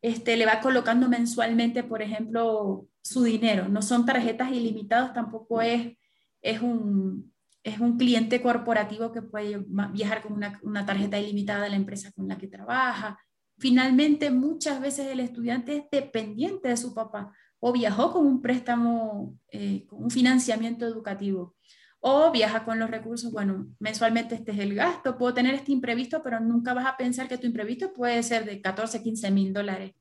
[0.00, 3.68] este, le va colocando mensualmente, por ejemplo, su dinero.
[3.68, 5.96] No son tarjetas ilimitadas, tampoco es,
[6.42, 11.70] es, un, es un cliente corporativo que puede viajar con una, una tarjeta ilimitada de
[11.70, 13.18] la empresa con la que trabaja.
[13.58, 17.32] Finalmente, muchas veces el estudiante es dependiente de su papá
[17.64, 21.54] o viajó con un préstamo, eh, con un financiamiento educativo,
[22.00, 26.24] o viaja con los recursos, bueno, mensualmente este es el gasto, puedo tener este imprevisto,
[26.24, 29.92] pero nunca vas a pensar que tu imprevisto puede ser de 14, 15 mil dólares.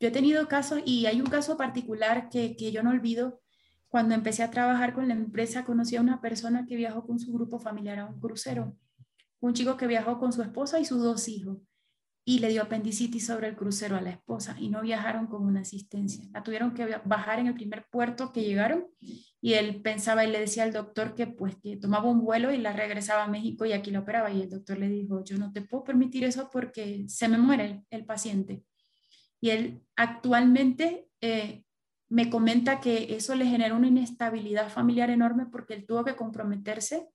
[0.00, 3.42] Yo he tenido casos y hay un caso particular que, que yo no olvido.
[3.90, 7.32] Cuando empecé a trabajar con la empresa, conocí a una persona que viajó con su
[7.32, 8.76] grupo familiar a un crucero.
[9.40, 11.58] Un chico que viajó con su esposa y sus dos hijos
[12.24, 15.62] y le dio apendicitis sobre el crucero a la esposa y no viajaron con una
[15.62, 16.24] asistencia.
[16.32, 18.86] La tuvieron que bajar en el primer puerto que llegaron
[19.40, 22.58] y él pensaba y le decía al doctor que pues que tomaba un vuelo y
[22.58, 25.50] la regresaba a México y aquí la operaba y el doctor le dijo, yo no
[25.50, 28.62] te puedo permitir eso porque se me muere el, paciente.
[29.40, 31.64] Y él actualmente eh,
[32.10, 37.08] me comenta que eso le generó una inestabilidad familiar enorme porque él tuvo que comprometerse.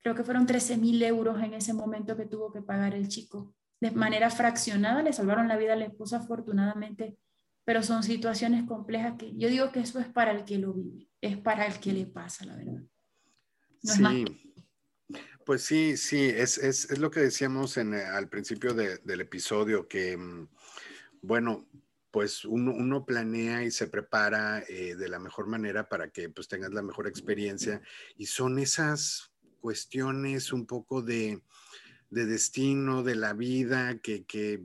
[0.00, 3.54] Creo que fueron 13 mil euros en ese momento que tuvo que pagar el chico
[3.80, 7.18] de manera fraccionada, le salvaron la vida a la esposa afortunadamente,
[7.64, 11.08] pero son situaciones complejas que yo digo que eso es para el que lo vive,
[11.20, 12.82] es para el que le pasa, la verdad.
[13.82, 14.24] sí.
[15.44, 19.88] Pues sí, sí, es, es, es lo que decíamos en, eh, al principio del episodio,
[19.88, 20.48] que, mm,
[21.22, 21.66] bueno,
[22.12, 26.46] pues uno, uno, planea y se prepara eh, de la mejor manera para que pues
[26.46, 27.80] tengas la mejor experiencia
[28.16, 31.42] y son esas cuestiones un poco de,
[32.10, 34.62] de destino, de la vida, que, que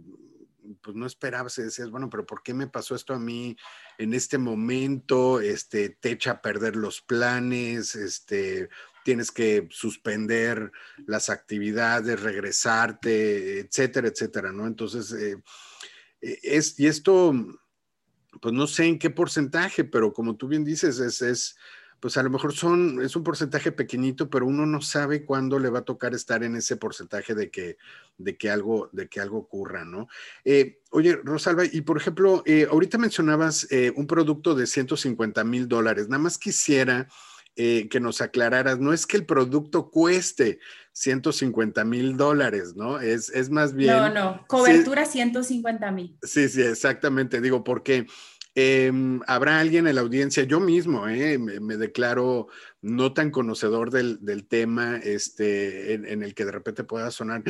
[0.81, 3.55] pues no esperabas y decías, bueno, pero ¿por qué me pasó esto a mí
[3.97, 5.39] en este momento?
[5.39, 8.69] Este, te echa a perder los planes, este,
[9.05, 10.71] tienes que suspender
[11.05, 14.67] las actividades, regresarte, etcétera, etcétera, ¿no?
[14.67, 15.41] Entonces, eh,
[16.21, 17.33] es, y esto,
[18.41, 21.57] pues no sé en qué porcentaje, pero como tú bien dices, es, es
[21.99, 25.69] pues a lo mejor son, es un porcentaje pequeñito, pero uno no sabe cuándo le
[25.69, 27.77] va a tocar estar en ese porcentaje de que,
[28.17, 30.07] de que, algo, de que algo ocurra, ¿no?
[30.45, 35.67] Eh, oye, Rosalba, y por ejemplo, eh, ahorita mencionabas eh, un producto de 150 mil
[35.67, 37.07] dólares, nada más quisiera
[37.55, 40.59] que nos aclararas, no es que el producto cueste
[40.97, 42.99] 150 mil dólares, ¿no?
[42.99, 43.95] Es, es más bien...
[43.95, 46.17] No, no, cobertura 150 mil.
[46.23, 48.07] Sí, sí, exactamente, digo, porque...
[48.59, 52.47] Em, habrá alguien en la audiencia, yo mismo, eh, me, declaro
[52.81, 57.43] no tan conocedor del, tema este, en, el que de repente pueda sonar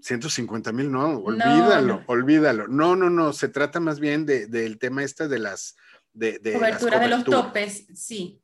[0.00, 2.68] 150 mil, no, olvídalo, olvídalo.
[2.68, 5.74] No, no, no, se trata más bien del tema este de las...
[6.12, 8.43] De, de Cobertura de los topes, sí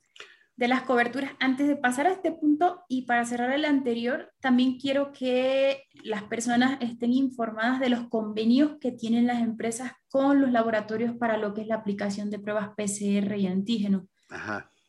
[0.60, 1.32] de las coberturas.
[1.40, 6.22] Antes de pasar a este punto y para cerrar el anterior, también quiero que las
[6.24, 11.54] personas estén informadas de los convenios que tienen las empresas con los laboratorios para lo
[11.54, 14.06] que es la aplicación de pruebas PCR y antígeno.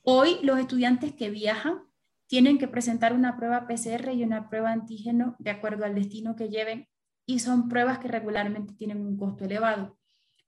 [0.03, 1.79] Hoy los estudiantes que viajan
[2.27, 6.49] tienen que presentar una prueba PCR y una prueba antígeno de acuerdo al destino que
[6.49, 6.89] lleven
[7.25, 9.97] y son pruebas que regularmente tienen un costo elevado.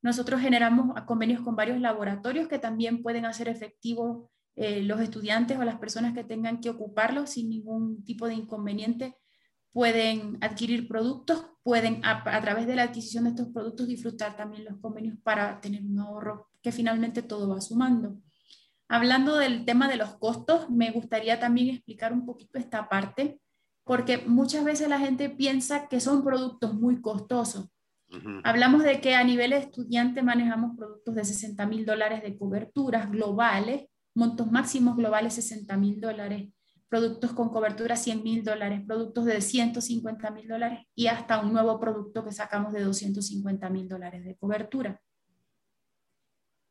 [0.02, 5.64] Nosotros generamos convenios con varios laboratorios que también pueden hacer efectivo eh, los estudiantes o
[5.64, 9.18] las personas que tengan que ocuparlo sin ningún tipo de inconveniente
[9.72, 14.78] pueden adquirir productos, pueden a, través de la adquisición de estos productos disfrutar también los
[14.80, 18.18] convenios para tener un ahorro que finalmente todo va sumando.
[18.88, 23.40] Hablando del tema de los costos, me gustaría también explicar un poquito esta parte,
[23.84, 27.70] porque muchas veces la gente piensa que son productos muy costosos.
[28.44, 33.88] Hablamos de que a nivel estudiante manejamos productos de 60 mil dólares de coberturas globales
[34.14, 36.50] montos máximos globales 60 mil dólares,
[36.88, 41.80] productos con cobertura 100 mil dólares, productos de 150 mil dólares y hasta un nuevo
[41.80, 45.02] producto que sacamos de 250 mil dólares de cobertura.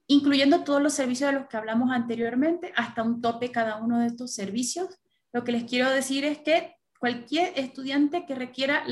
[0.07, 4.07] Incluyendo todos los servicios de los que hablamos anteriormente, hasta un tope cada uno de
[4.07, 5.00] estos servicios.
[5.33, 8.85] Lo que les quiero decir es que cualquier estudiante que requiera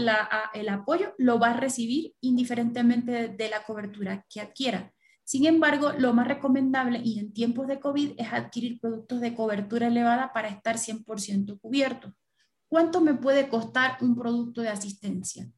[0.55, 4.93] el apoyo lo va a recibir indiferentemente de la cobertura que adquiera.
[5.31, 9.87] Sin embargo, lo más recomendable y en tiempos de COVID es adquirir productos de cobertura
[9.87, 12.13] elevada para estar 100% cubierto.
[12.67, 15.49] ¿Cuánto me puede costar un producto de asistencia?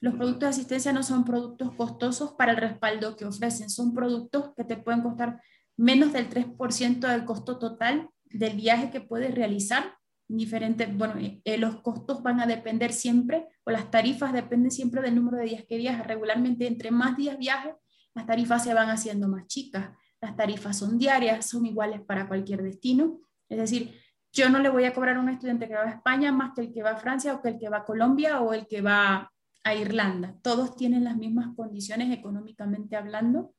[0.00, 4.54] Los productos de asistencia no son productos costosos para el respaldo que ofrecen, son productos
[4.56, 5.42] que te pueden costar
[5.76, 9.92] menos del 3% del costo total del viaje que puedes realizar.
[10.26, 15.16] Diferente, bueno, eh, los costos van a depender siempre, o las tarifas dependen siempre del
[15.16, 16.06] número de días que viajas.
[16.06, 17.74] Regularmente, entre más días viajes,
[18.18, 19.90] las tarifas se van haciendo más chicas.
[20.20, 23.20] las tarifas son diarias, son iguales para cualquier destino.
[23.48, 23.94] Es decir,
[24.32, 26.62] yo no le voy a cobrar a un estudiante que va a España más que
[26.62, 28.80] el que va a Francia o que el que va a Colombia o el que
[28.80, 29.30] va
[29.62, 30.34] a Irlanda.
[30.42, 33.54] Todos tienen las mismas condiciones económicamente hablando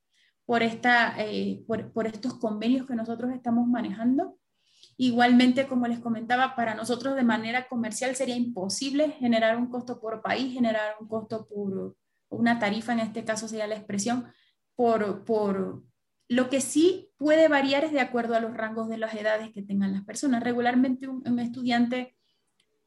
[0.45, 4.37] por, esta, eh, por, por estos convenios que nosotros estamos manejando.
[4.97, 10.21] Igualmente, como les comentaba, para nosotros de manera comercial sería imposible generar un costo por
[10.21, 11.95] país, generar un costo por
[12.27, 14.27] una tarifa, en este caso sería la expresión,
[14.79, 15.83] por, por,
[16.29, 19.61] lo que sí puede variar es de acuerdo a los rangos de las edades que
[19.61, 20.41] tengan las personas.
[20.41, 22.15] Regularmente un, estudiante,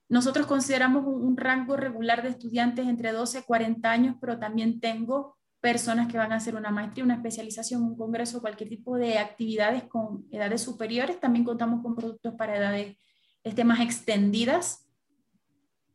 [0.09, 5.37] nosotros consideramos un, rango regular de estudiantes entre 12 y 40 años, pero también tengo
[5.61, 9.85] personas que van a hacer una maestría, una especialización, un congreso, cualquier tipo de actividades
[9.85, 11.21] con edades superiores.
[11.21, 12.97] También contamos con productos para edades
[13.45, 14.89] este, más extendidas.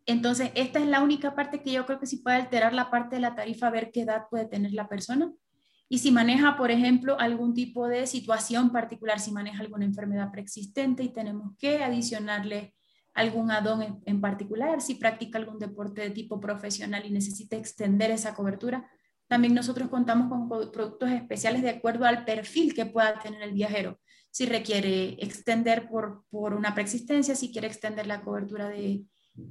[0.05, 3.15] Entonces, esta es la única parte que yo creo que sí puede alterar la parte
[3.15, 5.33] de la tarifa, ver qué edad puede tener la persona
[5.89, 11.03] y si maneja, por ejemplo, algún tipo de situación particular, si maneja alguna enfermedad preexistente
[11.03, 12.73] y tenemos que adicionarle
[13.13, 18.35] algún addon en, particular, si practica algún deporte de tipo profesional y necesita extender esa
[18.35, 18.89] cobertura,
[19.27, 23.99] también nosotros contamos con productos especiales de acuerdo al perfil que pueda tener el viajero.
[24.29, 29.03] Si requiere extender por, por una preexistencia, si quiere extender la cobertura de,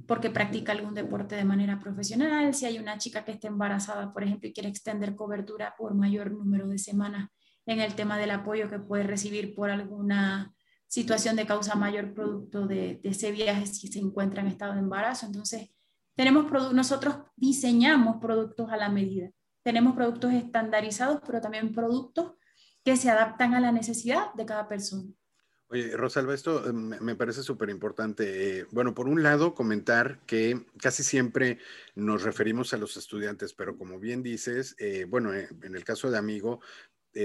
[0.05, 4.23] porque practica algún deporte de manera profesional, si hay una chica que esté embarazada, por
[4.23, 7.29] ejemplo, y quiere extender cobertura por mayor número de semanas
[7.65, 10.53] en el tema del apoyo que puede recibir por alguna
[10.87, 15.25] situación de causa mayor producto de, ese viaje si se encuentra en estado de embarazo.
[15.25, 15.69] Entonces,
[16.15, 19.29] tenemos nosotros diseñamos productos a la medida.
[19.63, 22.33] Tenemos productos estandarizados, pero también productos
[22.83, 25.11] que se adaptan a la necesidad de cada persona.
[25.69, 28.59] Oye, Rosalba, esto eh, me parece súper importante.
[28.59, 31.59] Eh, bueno, por un lado, comentar que casi siempre
[31.93, 36.17] nos referimos a los estudiantes, pero como bien dices, eh, bueno, en el caso de
[36.17, 36.61] Amigo,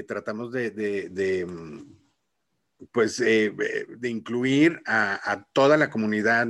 [0.09, 6.49] tratamos de, mm, pues, de incluir a, toda la comunidad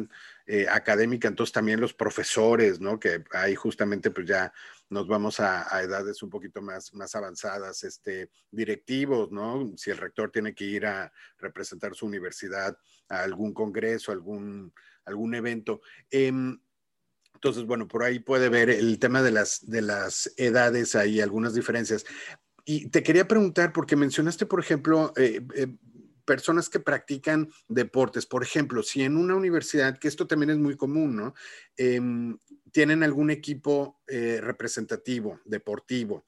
[0.71, 3.01] académica, entonces también los profesores, ¿no?
[3.01, 4.53] Que ahí justamente pues ya
[4.93, 9.73] nos vamos a, edades un poquito más, más avanzadas, este, directivos, ¿no?
[9.77, 12.77] Si el rector tiene que ir a representar su universidad
[13.09, 14.73] a algún congreso, algún,
[15.07, 15.81] algún evento.
[16.11, 16.61] Em,
[17.35, 21.55] entonces, bueno, por ahí puede ver el tema de las, de las edades, hay algunas
[21.55, 22.05] diferencias.
[22.67, 25.75] Y te quería preguntar, porque mencionaste, por ejemplo, eh, eh,
[26.25, 28.27] personas que practican deportes.
[28.27, 31.35] Por ejemplo, si en una universidad, que esto también es muy común, ¿no?
[31.77, 32.39] Em,
[32.71, 36.25] tienen algún equipo eh, representativo, deportivo,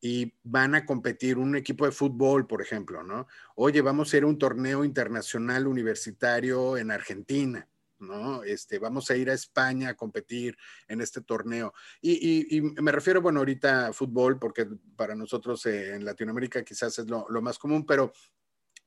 [0.00, 3.26] y van a competir un equipo de fútbol, por ejemplo, ¿no?
[3.56, 7.68] Oye, vamos a ir a un torneo internacional universitario en Argentina.
[8.00, 8.42] ¿no?
[8.42, 10.56] Este, vamos a ir a España a competir
[10.88, 11.72] en este torneo.
[12.00, 14.66] Y, me refiero, bueno, ahorita a fútbol, porque
[14.96, 18.12] para nosotros eh, en Latinoamérica quizás es lo, más común, pero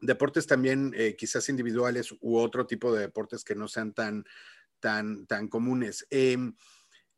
[0.04, 4.26] deportes también eh, quizás individuales u otro tipo de deportes que no sean tan,
[4.80, 6.06] tan, tan comunes.
[6.10, 6.56] Em,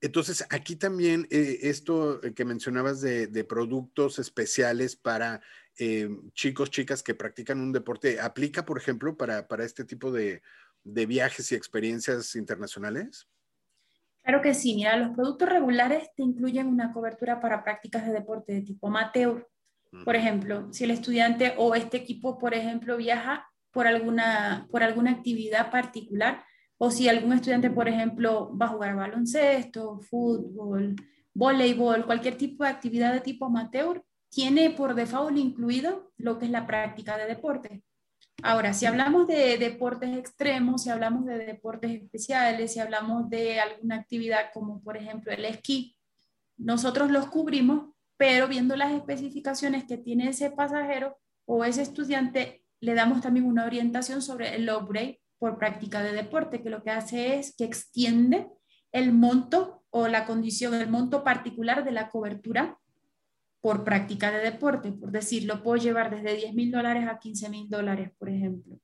[0.01, 5.41] entonces, aquí también eh, esto que mencionabas de, productos especiales para
[5.79, 10.41] eh, chicos, chicas que practican un deporte, ¿aplica, por ejemplo, para, este tipo de,
[10.83, 13.27] viajes y experiencias internacionales?
[14.21, 18.53] Claro que sí, mira, los productos regulares te incluyen una cobertura para prácticas de deporte
[18.53, 19.47] de tipo amateur.
[20.03, 25.11] Por ejemplo, si el estudiante o este equipo, por ejemplo, viaja por alguna, por alguna
[25.11, 26.43] actividad particular,
[26.77, 30.95] o si algún estudiante, por ejemplo, va a jugar baloncesto, fútbol,
[31.33, 36.51] voleibol, cualquier tipo de actividad de tipo amateur, tiene por default incluido lo que es
[36.51, 37.83] la práctica de deporte.
[38.43, 43.95] Ahora, si hablamos de deportes extremos, si hablamos de deportes especiales, si hablamos de alguna
[43.95, 45.95] actividad como por ejemplo el esquí,
[46.57, 52.93] nosotros los cubrimos, pero viendo las especificaciones que tiene ese pasajero o ese estudiante, le
[52.93, 56.91] damos también una orientación sobre el low break por práctica de deporte, que lo que
[56.91, 58.47] hace es que extiende
[58.91, 62.79] el monto o la condición, el monto particular de la cobertura
[63.61, 64.91] por práctica de deporte.
[64.91, 68.79] Por decir, lo puedo llevar desde 10 mil dólares a 15 mil dólares, por ejemplo.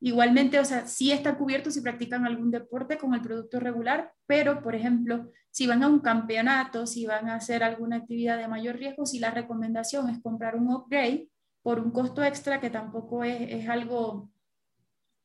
[0.00, 4.62] Igualmente, o sea, sí está cubierto si practican algún deporte con el producto regular, pero,
[4.62, 8.76] por ejemplo, si van a un campeonato, si van a hacer alguna actividad de mayor
[8.76, 11.28] riesgo, si la recomendación es comprar un upgrade
[11.62, 14.30] por un costo extra que tampoco es, es algo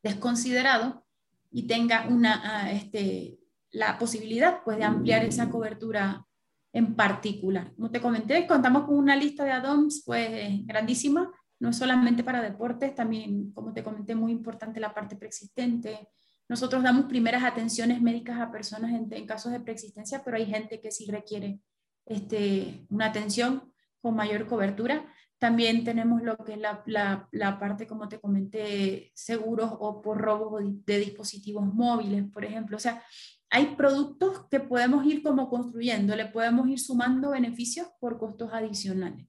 [0.02, 1.04] desconsiderado
[1.50, 3.38] y tenga una, ah, este,
[3.70, 6.26] la posibilidad pues, de ampliar esa cobertura
[6.72, 7.72] en particular.
[7.74, 11.30] Como te comenté, contamos con una lista de add-ons pues, grandísima,
[11.62, 16.08] no solamente para deportes, también, como te comenté, muy importante la parte preexistente.
[16.48, 20.90] Nosotros damos primeras atenciones médicas a personas en, casos de preexistencia, pero hay gente que
[20.90, 21.60] sí requiere
[22.04, 25.06] este, una atención con mayor cobertura.
[25.38, 30.18] También tenemos lo que es la, la, la parte, como te comenté, seguros o por
[30.18, 32.76] robos de dispositivos móviles, por ejemplo.
[32.76, 33.04] O sea,
[33.50, 39.28] hay productos que podemos ir como construyendo, le podemos ir sumando beneficios por costos adicionales.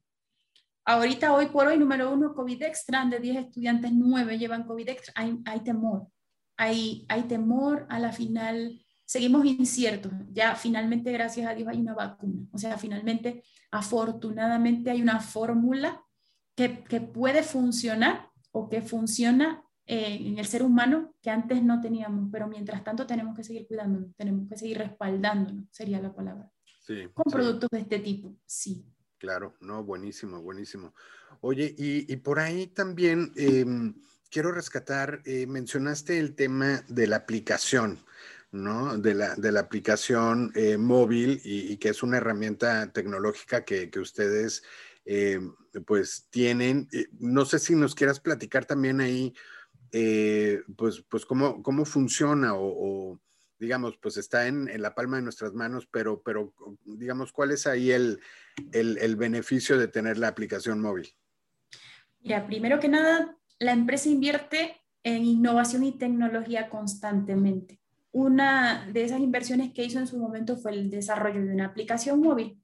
[0.86, 5.14] Ahorita, hoy por hoy, número uno, COVID extra, de 10 estudiantes, 9 llevan COVID extra,
[5.16, 6.08] hay, hay temor,
[6.58, 11.94] hay, hay temor a la final, seguimos inciertos, ya finalmente, gracias a Dios, hay una
[11.94, 16.04] vacuna, o sea, finalmente, afortunadamente hay una fórmula
[16.54, 21.82] que, que puede funcionar o que funciona eh, en el ser humano que antes no
[21.82, 26.50] teníamos, pero mientras tanto tenemos que seguir cuidándonos, tenemos que seguir respaldándonos, sería la palabra.
[26.80, 28.86] Sí, con productos de este tipo, sí.
[29.24, 30.94] Claro, no, buenísimo, buenísimo.
[31.40, 33.94] Oye, y, por ahí también em,
[34.30, 38.04] quiero rescatar, eh, mencionaste el tema de la aplicación,
[38.52, 38.98] ¿no?
[38.98, 44.02] De la, de la aplicación eh, móvil y, que es una herramienta tecnológica que, que
[44.02, 44.62] ustedes
[45.06, 45.40] eh,
[45.88, 46.90] pues tienen.
[47.18, 49.34] no sé si nos quieras platicar también ahí,
[50.76, 53.18] pues, pues cómo, cómo funciona o,
[53.64, 56.54] digamos, pues está en, en, la palma de nuestras manos, pero, pero
[56.84, 58.20] digamos, ¿cuál es ahí el,
[58.74, 61.16] el, el beneficio de tener la aplicación móvil?
[62.20, 67.80] Mira, primero que nada, la empresa invierte en innovación y tecnología constantemente.
[68.12, 72.22] Una de esas inversiones que hizo en su momento fue el desarrollo de una aplicación
[72.22, 72.62] móvil,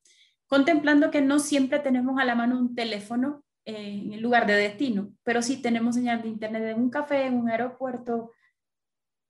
[0.47, 4.53] contemplando que no siempre tenemos a la mano un teléfono eh, en el lugar de
[4.53, 8.31] destino, pero sí tenemos señal de internet en un café, en un aeropuerto,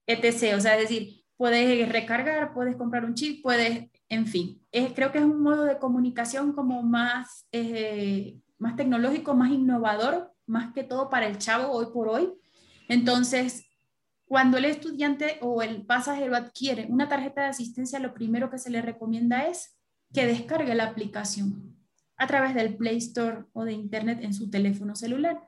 [0.08, 0.56] etc.
[0.58, 4.62] O sea, es decir, puedes recargar, puedes comprar un chip, puedes, en fin.
[4.94, 10.74] creo que es un modo de comunicación como más, eh, más tecnológico, más innovador, más
[10.74, 12.30] que todo para el chavo hoy por hoy.
[12.90, 13.66] Entonces,
[14.26, 18.70] cuando el estudiante o el pasajero adquiere una tarjeta de asistencia, lo primero que se
[18.70, 19.80] le recomienda es
[20.14, 21.74] que descargue la aplicación
[22.18, 25.40] a través del Play Store o de Internet en su teléfono celular.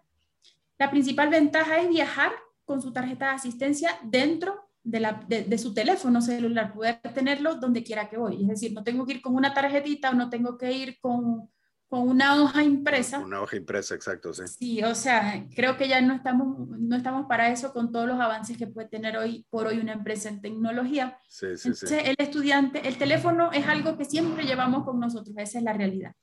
[0.80, 2.32] La principal ventaja es viajar
[2.64, 8.18] con su tarjeta de asistencia dentro de, su teléfono celular, poder tenerlo donde quiera que
[8.18, 8.42] voy.
[8.42, 11.50] Es decir, no tengo que ir con una tarjetita o no tengo que ir con,
[11.90, 13.20] una hoja impresa.
[13.20, 14.44] Una hoja impresa, exacto, sí.
[14.48, 18.18] Sí, o sea, creo que ya no estamos, no estamos para eso con todos los
[18.18, 21.20] avances que puede tener hoy por hoy una empresa en tecnología.
[21.28, 25.58] Sí, sí, Entonces, el estudiante, el teléfono es algo que siempre llevamos con nosotros, esa
[25.58, 26.14] es la realidad.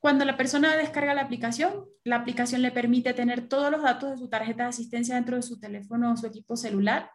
[0.00, 4.18] Cuando la persona descarga la aplicación, la aplicación le permite tener todos los datos de
[4.18, 7.10] su tarjeta de asistencia dentro de su teléfono o su equipo celular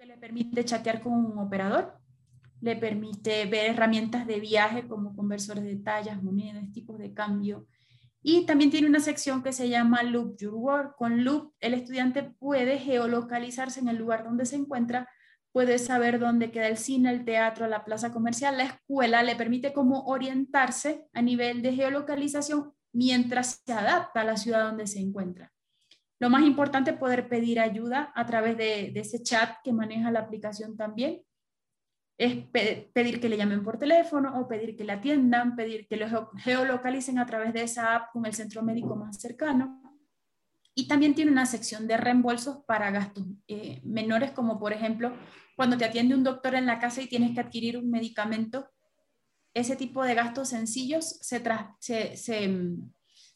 [0.00, 1.92] que le permite chatear con un operador,
[2.62, 7.66] le permite ver herramientas de viaje como conversores de tallas, monedas, tipos de cambio.
[8.22, 10.96] Y también tiene una sección que se llama Loop Your Work.
[10.96, 15.06] Con Loop, el estudiante puede geolocalizarse en el lugar donde se encuentra,
[15.52, 19.74] puede saber dónde queda el cine, el teatro, la plaza comercial, la escuela, le permite
[19.74, 25.52] como orientarse a nivel de geolocalización mientras se adapta a la ciudad donde se encuentra.
[26.20, 30.20] Lo más importante es poder pedir ayuda a través de, ese chat que maneja la
[30.20, 31.22] aplicación también.
[32.18, 32.36] Es
[32.92, 37.18] pedir que le llamen por teléfono o pedir que le atiendan, pedir que lo geolocalicen
[37.18, 39.82] a través de esa app con el centro médico más cercano.
[40.74, 45.14] Y también tiene una sección de reembolsos para gastos eh, menores, como por ejemplo
[45.56, 48.70] cuando te atiende un doctor en la casa y tienes que adquirir un medicamento.
[49.54, 51.42] Ese tipo de gastos sencillos se,
[51.80, 52.66] se, se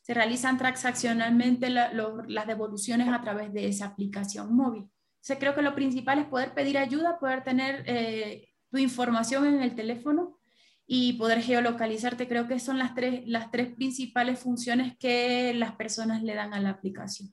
[0.04, 4.90] se realizan transaccionalmente las devoluciones a través de esa aplicación móvil.
[5.14, 9.62] Entonces creo que lo principal es poder pedir ayuda, poder tener eh, tu información en
[9.62, 10.38] el teléfono
[10.86, 12.28] y poder geolocalizarte.
[12.28, 16.60] Creo que son las tres, las tres principales funciones que las personas le dan a
[16.60, 17.32] la aplicación.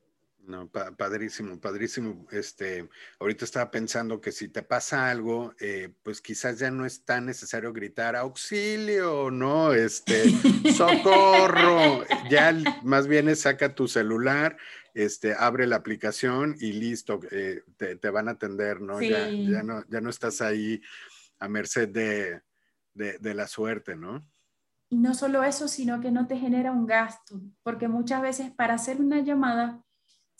[0.51, 2.27] No, padrísimo, padrísimo.
[2.29, 2.89] Este,
[3.21, 7.25] ahorita estaba pensando que si te pasa algo, eh, pues quizás ya no es tan
[7.25, 9.71] necesario gritar auxilio, ¿no?
[9.71, 10.29] Este,
[10.73, 12.03] socorro.
[12.29, 14.57] ya más bien saca tu celular,
[14.93, 19.01] este, abre la aplicación y listo, eh, te, van a atender, ¿no?
[19.01, 19.85] Ya, ya ¿no?
[19.87, 20.81] ya no estás ahí
[21.39, 22.41] a merced de,
[22.93, 24.27] de la suerte, ¿no?
[24.89, 28.73] Y no solo eso, sino que no te genera un gasto, porque muchas veces para
[28.73, 29.81] hacer una llamada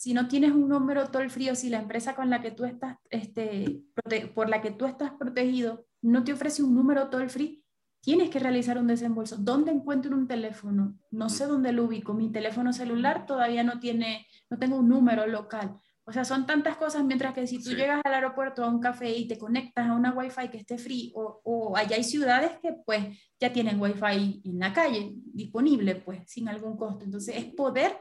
[0.02, 2.96] si no tienes un número toll frío, si la empresa con la que tú estás,
[3.08, 3.84] este,
[4.34, 7.64] por la que tú estás protegido no te ofrece un número toll free,
[8.00, 9.36] tienes que realizar un desembolso.
[9.36, 10.98] ¿Dónde encuentro un teléfono?
[11.12, 12.14] No sé dónde lo ubico.
[12.14, 15.78] Mi teléfono celular todavía no tiene, no tengo un número local.
[16.02, 19.16] O sea, son tantas cosas, mientras que si tú llegas al aeropuerto a un café
[19.16, 22.72] y te conectas a una Wi-Fi que esté free, o, o allá hay ciudades que
[22.84, 23.06] pues
[23.38, 27.04] ya tienen Wi-Fi en la calle disponible, pues sin algún costo.
[27.04, 27.96] Entonces, es poder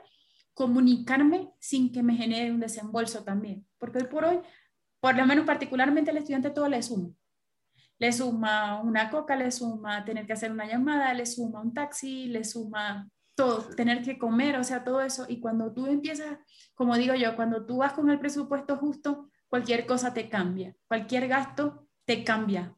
[0.62, 3.66] comunicarme sin que me genere un desembolso también.
[3.80, 4.39] Porque hoy por hoy,
[4.99, 7.09] por lo menos particularmente al estudiante todo le suma.
[7.97, 12.28] Le suma una coca, le suma tener que hacer una llamada, le suma un taxi,
[12.28, 15.26] le suma todo, tener que comer, o sea, todo eso.
[15.28, 16.38] Y cuando tú empiezas,
[16.76, 21.28] como digo yo, cuando tú vas con el presupuesto justo, cualquier cosa te cambia, cualquier
[21.28, 22.76] gasto te cambia.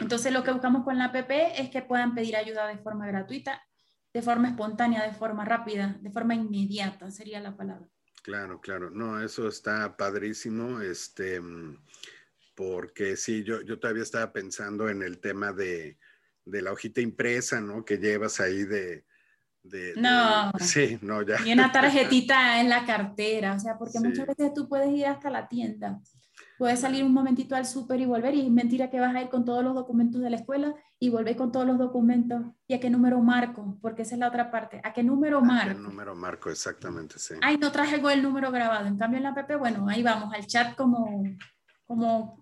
[0.00, 1.30] Entonces lo que buscamos con la APP
[1.60, 3.62] es que puedan pedir ayuda de forma gratuita,
[4.12, 7.88] de forma espontánea, de forma rápida, de forma inmediata, sería la palabra.
[8.22, 8.90] Claro, claro.
[8.90, 11.40] No, eso está padrísimo, este,
[12.54, 15.98] porque sí, yo, yo todavía estaba pensando en el tema de,
[16.44, 17.84] de la hojita impresa, ¿no?
[17.84, 19.04] Que llevas ahí de...
[19.62, 20.52] de no.
[20.60, 21.38] sí, no, ya.
[21.44, 25.30] Y una tarjetita en la cartera, o sea, porque muchas veces tú puedes ir hasta
[25.30, 26.00] la tienda,
[26.58, 29.44] puedes salir un momentito al súper y volver y mentira que vas a ir con
[29.44, 32.42] todos los documentos de la escuela y volver con todos los documentos.
[32.66, 33.78] ¿Y a qué número marco?
[33.80, 34.80] Porque esa es la otra parte.
[34.84, 35.70] ¿A qué número marco?
[35.70, 36.50] ¿A qué número marco?
[36.50, 37.34] Exactamente, sí.
[37.40, 38.86] Ay, no traje el número grabado.
[38.86, 41.24] En cambio en la app, bueno, ahí vamos, al chat como,
[41.86, 42.41] como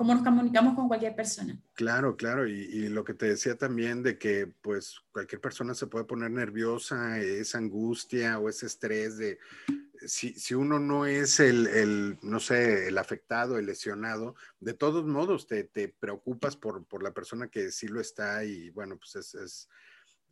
[0.00, 1.60] cómo nos comunicamos con cualquier persona.
[1.74, 6.06] Claro, claro, y, lo que te decía también de que pues cualquier persona se puede
[6.06, 9.38] poner nerviosa, esa angustia o ese estrés de
[10.06, 15.04] si, si uno no es el, el, no sé, el afectado, el lesionado, de todos
[15.04, 19.16] modos te, te preocupas por, por, la persona que sí lo está y bueno, pues
[19.16, 19.68] es, es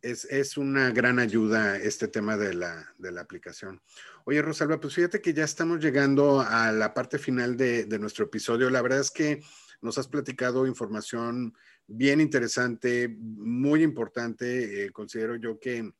[0.01, 3.81] es, es, una gran ayuda este tema de la, de la, aplicación.
[4.25, 8.25] Oye, Rosalba, pues fíjate que ya estamos llegando a la parte final de, de, nuestro
[8.25, 8.69] episodio.
[8.69, 9.41] La verdad es que
[9.81, 11.53] nos has platicado información
[11.87, 14.85] bien interesante, muy importante.
[14.85, 15.91] Eh, considero yo que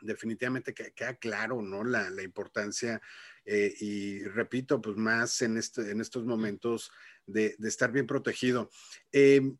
[0.00, 1.84] definitivamente queda claro, ¿no?
[1.84, 3.00] La, la importancia
[3.44, 6.90] eh, y repito, pues más en, este, en estos momentos
[7.26, 8.70] de, de estar bien protegido.
[9.12, 9.54] Eh,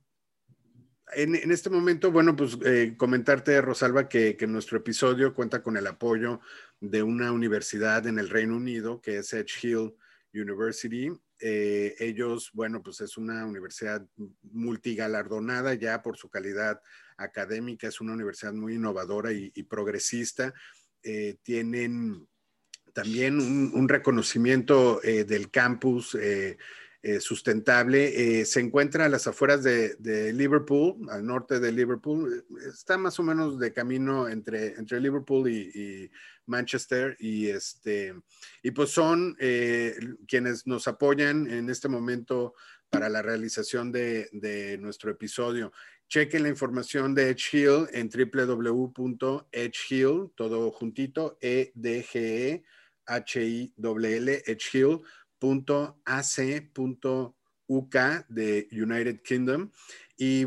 [1.12, 6.40] en, este momento, bueno, pues eh, comentarte, Rosalba, que, nuestro episodio cuenta con el apoyo
[6.80, 9.94] de una universidad en el Reino Unido, que es Edge Hill
[10.32, 11.10] University.
[11.40, 14.06] Eh, ellos, bueno, pues es una universidad
[14.42, 16.80] multigalardonada ya por su calidad
[17.16, 20.54] académica, es una universidad muy innovadora y, progresista.
[21.02, 22.26] Eh, tienen
[22.94, 26.16] también un, reconocimiento del campus
[27.06, 28.40] eh, sustentable.
[28.40, 32.46] Eh, se encuentra a las afueras de, Liverpool, al norte de Liverpool.
[32.66, 36.10] Está más o menos de camino entre, entre Liverpool y,
[36.46, 37.14] Manchester.
[37.20, 38.14] Y, este,
[38.62, 39.94] y pues son eh,
[40.26, 42.54] quienes nos apoyan en este momento
[42.88, 45.72] para la realización de, nuestro episodio.
[46.08, 49.50] Chequen la información de Edge Hill en www.edgehill,
[50.34, 52.64] todo juntito, E D G E
[53.04, 55.02] H I L L, Edge Hill
[55.40, 57.34] .ac.uk
[58.28, 59.70] de United Kingdom.
[60.16, 60.46] Y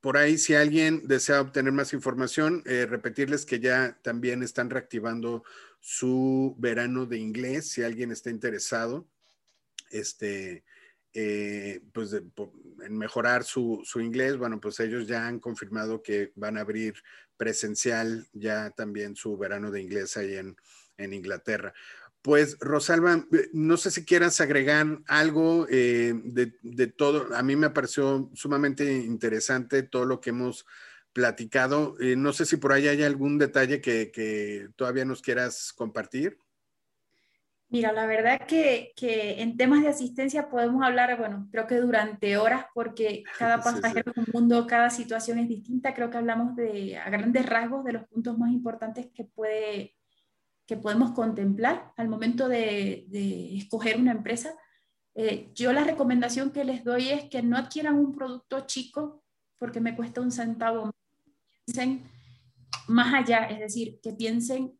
[0.00, 5.42] por ahí, si alguien desea obtener más información, eh, repetirles que ya también están reactivando
[5.80, 9.08] su verano de inglés, si alguien está interesado,
[9.90, 10.64] este,
[11.14, 16.60] eh, pues en mejorar su, inglés, bueno, pues ellos ya han confirmado que van a
[16.60, 16.94] abrir
[17.36, 20.56] presencial ya también su verano de inglés ahí en,
[20.96, 21.74] en Inglaterra.
[22.28, 27.34] Pues Rosalba, eh, no sé si quieras agregar algo eh, de, todo.
[27.34, 30.66] A mí me pareció sumamente interesante todo lo que hemos
[31.14, 31.96] platicado.
[31.98, 36.36] Eh, no sé si por ahí hay algún detalle que, todavía nos quieras compartir.
[37.70, 42.36] Mira, la verdad que, que, en temas de asistencia podemos hablar, bueno, creo que durante
[42.36, 45.94] horas, porque cada pasajero es un mundo, cada situación es distinta.
[45.94, 49.94] Creo que hablamos de, a grandes rasgos de los puntos más importantes que puede
[50.68, 53.06] que podemos contemplar al momento de,
[53.56, 54.54] escoger una empresa.
[55.14, 59.24] Eh, yo la recomendación que les doy es que no adquieran un producto chico
[59.58, 60.90] porque me cuesta un centavo.
[61.64, 62.02] Piensen
[62.86, 64.78] más allá, es decir, que piensen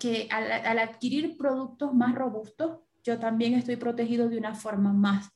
[0.00, 5.28] que al, adquirir productos más robustos, yo también estoy protegido de una forma más,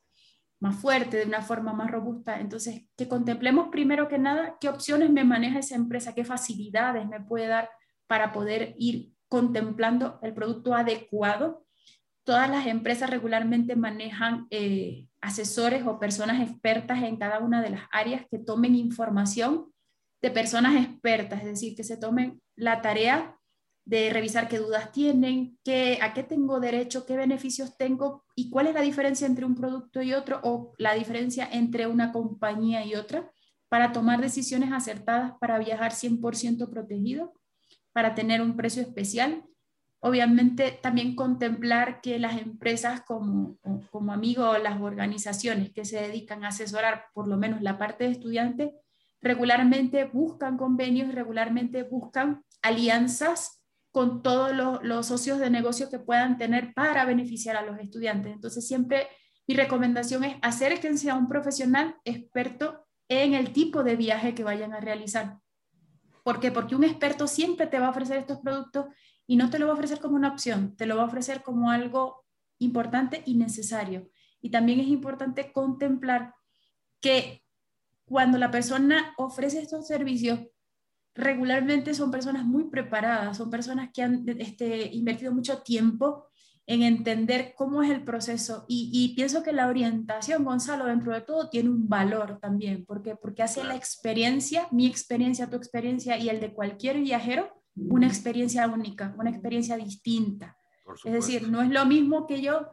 [0.61, 2.41] más fuerte, de una forma más robusta.
[2.41, 7.21] Entonces, que contemplemos primero que nada qué opciones me maneja esa empresa, qué facilidades me
[7.21, 7.69] puede dar
[8.07, 11.67] para poder ir contemplando el producto adecuado.
[12.25, 17.83] Todas las empresas regularmente manejan eh, asesores o personas expertas en cada una de las
[17.93, 19.73] áreas que tomen información
[20.23, 23.37] de personas expertas, es decir, que se tomen la tarea
[23.85, 28.69] de revisar qué dudas tienen, qué, a qué tengo derecho, qué beneficios tengo y cuál
[28.69, 32.95] es la diferencia entre un producto y otro o la diferencia entre una compañía y
[32.95, 33.31] otra
[33.69, 37.35] para tomar decisiones acertadas para viajar 100% protegido
[37.95, 39.45] para tener un precio especial.
[40.01, 43.57] Obviamente también contemplar que las empresas como,
[43.91, 48.11] como amigos, las organizaciones que se dedican a asesorar por lo menos la parte de
[48.11, 48.73] estudiantes,
[49.23, 56.37] regularmente buscan convenios, regularmente buscan alianzas con todos los, los, socios de negocio que puedan
[56.37, 58.33] tener para beneficiar a los estudiantes.
[58.35, 59.07] Entonces, siempre
[59.47, 64.73] mi recomendación es acérquense a un profesional experto en el tipo de viaje que vayan
[64.73, 65.39] a realizar.
[66.25, 66.51] ¿Por qué?
[66.51, 68.87] Porque un experto siempre te va a ofrecer estos productos
[69.27, 71.43] y no te lo va a ofrecer como una opción, te lo va a ofrecer
[71.43, 72.25] como algo
[72.59, 74.09] importante y necesario.
[74.41, 76.35] Y también es importante contemplar
[77.01, 77.45] que
[78.07, 80.41] cuando la persona ofrece estos servicios,
[81.15, 86.27] regularmente son personas muy preparadas, son personas que han este, invertido mucho tiempo
[86.67, 91.51] en entender cómo es el proceso y, pienso que la orientación, Gonzalo, dentro de todo
[91.51, 96.41] tiene un valor también, porque porque hace la experiencia, mi experiencia, tu experiencia y el
[96.41, 100.57] de cualquier viajero, una experiencia única, una experiencia distinta.
[101.05, 102.71] Es decir, no es lo mismo que yo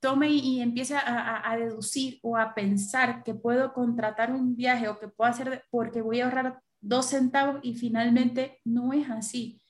[0.00, 4.98] tome y, empiece a, a, deducir o a pensar que puedo contratar un viaje o
[4.98, 9.60] que puedo hacer porque voy a ahorrar dos centavos y finalmente no es así.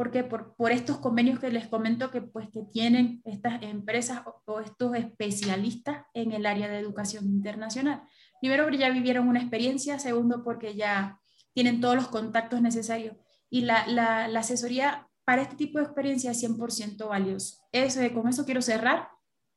[0.00, 4.60] Porque por, por estos convenios que les comento que, pues, que tienen estas empresas o,
[4.60, 8.00] estos especialistas en el área de educación internacional.
[8.40, 9.98] Primero, porque ya vivieron una experiencia.
[9.98, 11.20] Segundo, porque ya
[11.52, 13.14] tienen todos los contactos necesarios.
[13.50, 17.58] Y la, asesoría para este tipo de experiencia es 100% valioso.
[17.70, 19.10] Eso, con eso quiero cerrar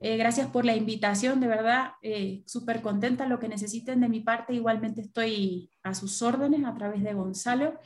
[0.06, 3.26] eh, gracias por la invitación, de verdad, eh, súper contenta.
[3.26, 7.80] Lo que necesiten de mi parte, igualmente estoy a sus órdenes a través de Gonzalo,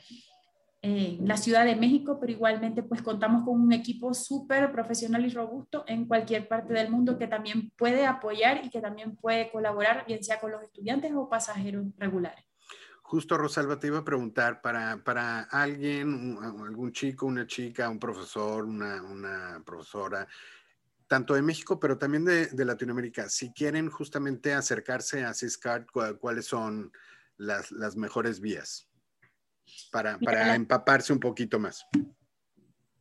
[0.80, 5.30] en la Ciudad de México, pero igualmente pues contamos con un equipo súper profesional y
[5.30, 10.04] robusto en cualquier parte del mundo que también puede apoyar y que también puede colaborar,
[10.06, 12.44] bien sea con los estudiantes o pasajeros regulares.
[13.02, 18.66] Justo, Rosalba, te iba a preguntar, para, para alguien, algún chico, una chica, un profesor,
[18.66, 20.28] una, una profesora,
[21.08, 25.86] tanto de México, pero también de, Latinoamérica, si quieren justamente acercarse a Ciscard,
[26.20, 26.92] ¿cuáles son
[27.38, 28.87] las, mejores vías
[29.90, 30.18] para,
[30.54, 31.84] empaparse un poquito más?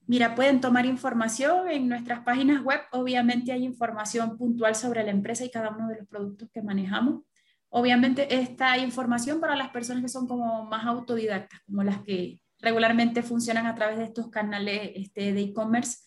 [0.06, 2.80] Mira, pueden tomar información en nuestras páginas web.
[2.92, 7.24] Obviamente hay información puntual sobre la empresa y cada uno de los productos que manejamos.
[7.70, 13.22] Obviamente esta información para las personas que son como más autodidactas, como las que regularmente
[13.22, 16.07] funcionan a través de estos canales este, de e-commerce,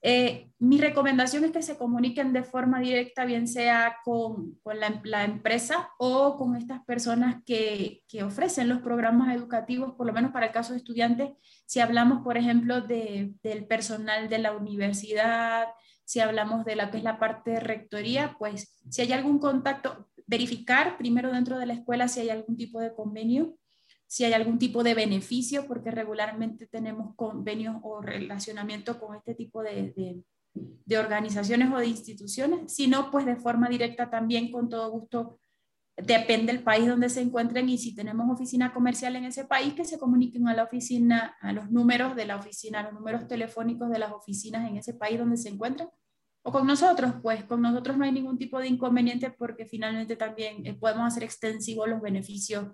[0.00, 5.90] eh, mi recomendación es que se comuniquen de forma directa, bien sea con, la, empresa
[5.98, 10.72] o con estas personas que, ofrecen los programas educativos, por lo menos para el caso
[10.72, 11.30] de estudiantes,
[11.66, 15.68] si hablamos, por ejemplo, de, del personal de la universidad,
[16.04, 20.08] si hablamos de la que es la parte de rectoría, pues si hay algún contacto,
[20.26, 23.56] verificar primero dentro de la escuela si hay algún tipo de convenio
[24.08, 29.62] si hay algún tipo de beneficio, porque regularmente tenemos convenios o relacionamiento con este tipo
[29.62, 35.38] de, de, organizaciones o de instituciones, sino pues de forma directa también con todo gusto,
[35.94, 39.84] depende del país donde se encuentren y si tenemos oficina comercial en ese país, que
[39.84, 43.90] se comuniquen a la oficina, a los números de la oficina, a los números telefónicos
[43.90, 45.90] de las oficinas en ese país donde se encuentran.
[46.42, 50.64] O con nosotros, pues con nosotros no hay ningún tipo de inconveniente porque finalmente también
[50.64, 52.68] eh, podemos hacer extensivos los beneficios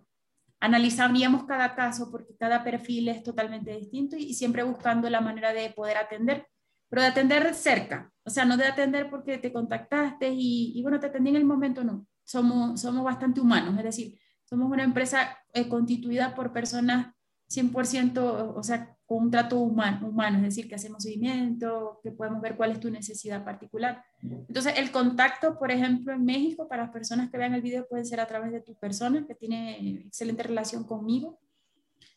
[0.61, 5.71] analizaríamos cada caso porque cada perfil es totalmente distinto y, siempre buscando la manera de
[5.71, 6.47] poder atender,
[6.89, 11.07] pero de atender cerca, o sea, no de atender porque te contactaste y, bueno, te
[11.07, 12.07] atendí en el momento, no.
[12.25, 17.15] Somos, somos bastante humanos, es decir, somos una empresa eh, constituida por personas
[17.49, 22.57] 100%, o sea, un trato humano, humano, es decir, que hacemos seguimiento, que podemos ver
[22.57, 24.03] cuál es tu necesidad particular.
[24.23, 28.05] Entonces, el contacto, por ejemplo, en México, para las personas que vean el video, puede
[28.05, 31.39] ser a través de tu persona, que tiene excelente relación conmigo.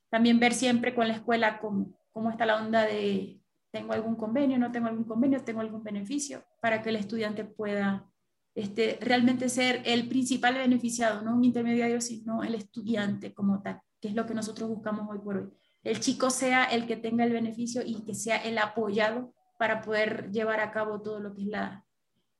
[0.10, 4.58] También ver siempre con la escuela cómo, cómo está la onda de, tengo algún convenio,
[4.58, 8.10] no tengo algún convenio, tengo algún beneficio, para que el estudiante pueda
[8.56, 14.08] este, realmente ser el principal beneficiado, no un intermediario, sino el estudiante como tal, que
[14.08, 15.50] es lo que nosotros buscamos hoy por hoy
[15.88, 20.32] el chico sea el que tenga el beneficio y que sea el apoyado para poder
[20.32, 21.86] llevar a cabo todo lo que es la,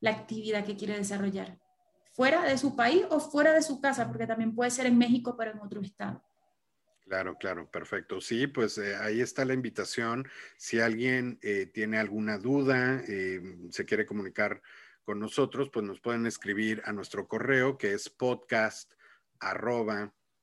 [0.06, 1.58] actividad que quiere desarrollar,
[2.12, 5.36] fuera de su país o fuera de su casa, porque también puede ser en México,
[5.38, 6.22] pero en otro estado.
[7.06, 8.20] Claro, claro, perfecto.
[8.20, 10.28] Sí, pues eh, ahí está la invitación.
[10.58, 13.42] Si alguien eh, tiene alguna duda, eh,
[13.72, 14.62] se quiere comunicar
[15.06, 18.92] con nosotros, pues nos pueden escribir a nuestro correo que es podcast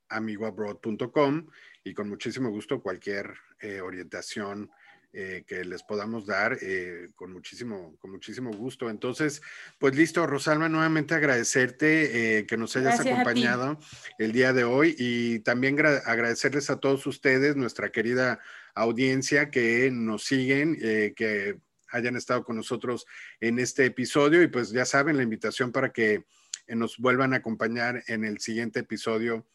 [0.08, 1.48] amigoabroad.com
[1.84, 4.70] y con muchísimo gusto cualquier eh, orientación
[5.12, 8.90] eh, que les podamos dar eh, con, muchísimo, con muchísimo gusto.
[8.90, 9.42] Entonces,
[9.78, 13.78] pues listo, Rosalma, nuevamente agradecerte que nos hayas acompañado
[14.18, 18.40] el día de hoy y también agradecerles a todos ustedes, nuestra querida
[18.74, 20.76] audiencia que nos siguen,
[21.14, 21.60] que
[21.90, 23.06] hayan estado con nosotros
[23.38, 26.24] en este episodio y pues ya saben la invitación para que
[26.66, 29.46] nos vuelvan a acompañar en el siguiente episodio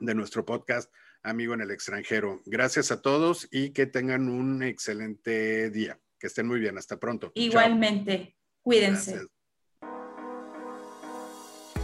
[0.00, 0.90] de nuestro podcast
[1.22, 2.40] amigo en el extranjero.
[2.46, 5.98] Gracias a todos y que tengan un excelente día.
[6.18, 6.76] Que estén muy bien.
[6.78, 7.32] Hasta pronto.
[7.34, 8.36] Igualmente.
[8.62, 9.20] Cuídense.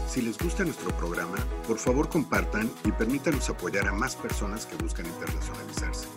[0.09, 4.77] Si les gusta nuestro programa, por favor compartan y permítanos apoyar a más personas que
[4.77, 6.09] buscan internacionalizarse.